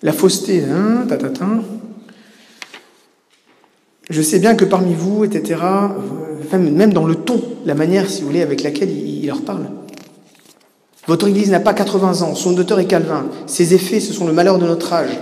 [0.02, 1.06] La fausseté, hein,
[4.10, 5.60] Je sais bien que parmi vous, etc.,
[6.52, 9.66] même dans le ton, la manière, si vous voulez, avec laquelle il, leur parle.
[11.06, 13.26] Votre Église n'a pas 80 ans, son auteur est Calvin.
[13.46, 15.18] Ses effets, ce sont le malheur de notre âge.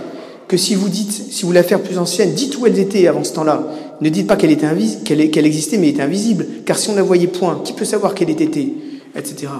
[0.47, 3.23] Que si vous dites, si vous la faire plus ancienne, dites où elles étaient avant
[3.23, 3.63] ce temps-là.
[4.01, 4.67] Ne dites pas qu'elle était
[5.03, 6.45] qu'elle existait, mais était invisible.
[6.65, 8.73] Car si on ne la voyait point, qui peut savoir qu'elle était,
[9.15, 9.51] etc.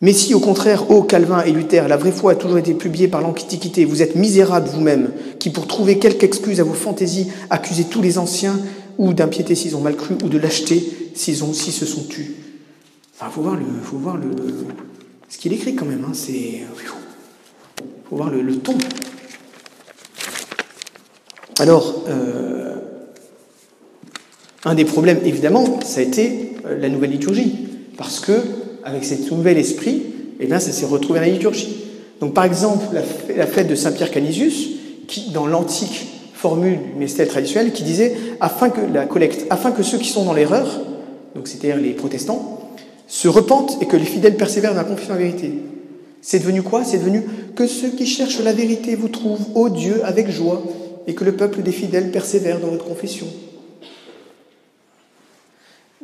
[0.00, 3.08] Mais si, au contraire, ô Calvin et Luther, la vraie foi a toujours été publiée
[3.08, 5.10] par l'Antiquité, vous êtes misérables vous-même,
[5.40, 8.60] qui pour trouver quelque excuse à vos fantaisies accusez tous les anciens
[8.96, 12.34] ou d'impiété s'ils ont mal cru, ou de lâcheté s'ils ont, se sont tus.
[13.14, 14.16] Enfin, faut voir le, faut voir
[15.28, 16.04] ce qu'il écrit quand même.
[16.04, 16.62] Hein, c'est,
[18.08, 18.78] faut voir le, ton.
[21.58, 22.76] Alors, euh,
[24.64, 27.67] un des problèmes, évidemment, ça a été euh, la nouvelle liturgie,
[27.98, 28.32] parce que
[28.84, 30.02] avec cet nouvel esprit,
[30.40, 31.84] eh bien, ça s'est retrouvé dans la liturgie.
[32.20, 32.86] Donc, par exemple,
[33.36, 34.70] la, fête de Saint Pierre Canisius,
[35.06, 39.82] qui, dans l'antique formule du mystère traditionnel qui disait afin que la collecte, afin que
[39.82, 40.80] ceux qui sont dans l'erreur,
[41.34, 42.60] donc c'est-à-dire les protestants,
[43.08, 45.52] se repentent et que les fidèles persévèrent dans la confiance en la vérité.
[46.22, 46.84] C'est devenu quoi?
[46.84, 47.24] C'est devenu
[47.56, 50.62] que ceux qui cherchent la vérité vous trouvent, ô Dieu, avec joie,
[51.08, 53.26] et que le peuple des fidèles persévère dans votre confession.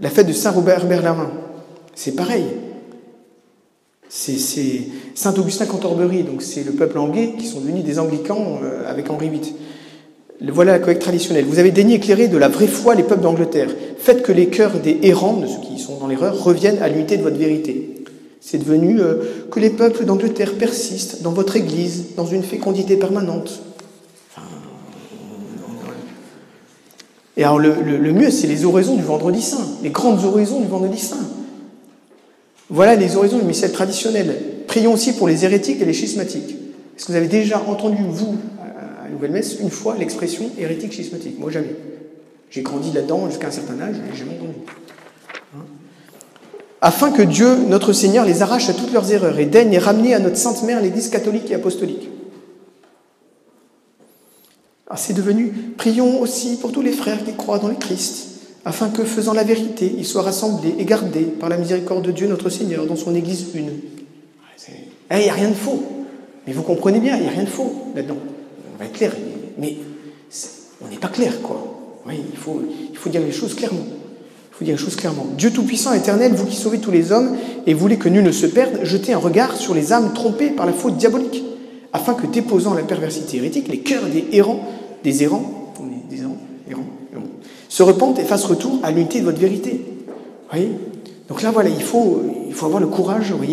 [0.01, 1.31] La fête de Saint Robert Berlamin,
[1.95, 2.45] c'est pareil.
[4.09, 4.39] C'est
[5.15, 9.11] Saint Augustin Cantorbéry, donc c'est le peuple anglais qui sont devenus des anglicans euh, avec
[9.11, 9.55] Henri VIII.
[10.53, 11.45] Voilà la collecte traditionnelle.
[11.47, 13.71] Vous avez daigné éclairer de la vraie foi les peuples d'Angleterre.
[13.99, 17.17] Faites que les cœurs des errants, de ceux qui sont dans l'erreur, reviennent à l'unité
[17.17, 18.05] de votre vérité.
[18.41, 23.63] C'est devenu euh, que les peuples d'Angleterre persistent dans votre Église, dans une fécondité permanente.
[27.37, 30.69] Et alors le, le mieux, c'est les oraisons du vendredi saint, les grandes oraisons du
[30.69, 31.27] vendredi saint.
[32.71, 34.35] Voilà les oraisons du missel traditionnel.
[34.67, 36.57] Prions aussi pour les hérétiques et les schismatiques.
[36.97, 41.39] Est-ce que vous avez déjà entendu, vous, à Nouvelle Messe, une fois l'expression hérétique schismatique
[41.39, 41.75] Moi, jamais.
[42.51, 44.55] J'ai grandi là-dedans jusqu'à un certain âge, et j'ai jamais entendu.
[45.57, 45.65] Hein
[46.81, 50.21] Afin que Dieu, notre Seigneur, les arrache à toutes leurs erreurs et daigne ramener à
[50.21, 52.09] notre Sainte Mère l'Église catholique et apostolique.
[54.89, 58.34] Ah, c'est devenu, prions aussi pour tous les frères qui croient dans le Christ,
[58.65, 62.27] afin que, faisant la vérité, ils soient rassemblés et gardés par la miséricorde de Dieu
[62.27, 63.71] notre Seigneur dans son Église une.
[65.11, 65.83] Il n'y a rien de faux.
[66.47, 68.17] Mais vous comprenez bien, il n'y a rien de faux là-dedans.
[68.75, 69.13] On va être clair.
[69.59, 69.77] Mais
[70.83, 71.63] on n'est pas clair, quoi.
[72.07, 73.85] Oui, il faut, il faut dire les choses clairement.
[73.87, 75.27] Il faut dire les choses clairement.
[75.37, 77.37] Dieu Tout-Puissant, éternel, vous qui sauvez tous les hommes
[77.67, 80.67] et voulez que nul ne se perde, jetez un regard sur les âmes trompées par
[80.67, 81.45] la faute diabolique,
[81.93, 84.61] afin que, déposant la perversité hérétique, les cœurs des errants,
[85.03, 85.75] des errants,
[86.11, 86.37] des errants,
[86.71, 87.23] errants, errants
[87.75, 89.81] se repentent et fassent retour à l'unité de votre vérité.
[91.29, 92.23] Donc là, voilà, il faut,
[92.63, 93.45] avoir le courage, vous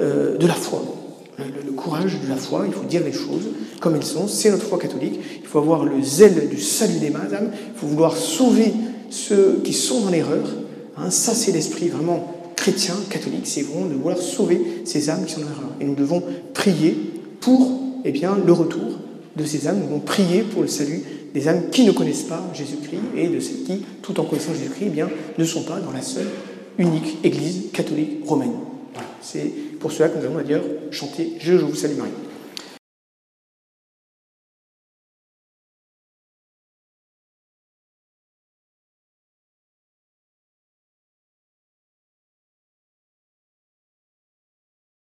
[0.00, 0.80] euh, de la foi.
[1.38, 3.48] Le, courage de la foi, il faut dire les choses
[3.80, 5.18] comme elles sont, c'est notre foi catholique.
[5.40, 8.72] Il faut avoir le zèle du salut des âmes, il faut vouloir sauver
[9.10, 10.46] ceux qui sont dans l'erreur.
[10.96, 15.34] Hein, ça, c'est l'esprit vraiment chrétien, catholique, c'est vraiment de vouloir sauver ces âmes qui
[15.34, 15.70] sont dans l'erreur.
[15.80, 16.22] Et nous devons
[16.52, 16.96] prier
[17.40, 17.72] pour
[18.04, 19.00] eh le retour
[19.34, 21.02] de ces âmes, nous devons prier pour le salut
[21.34, 24.92] des âmes qui ne connaissent pas Jésus-Christ et de celles qui, tout en connaissant Jésus-Christ,
[24.96, 26.28] eh ne sont pas dans la seule,
[26.78, 28.54] unique Église catholique romaine.
[29.20, 32.10] C'est pour cela que nous allons d'ailleurs chanter je vous salue Marie.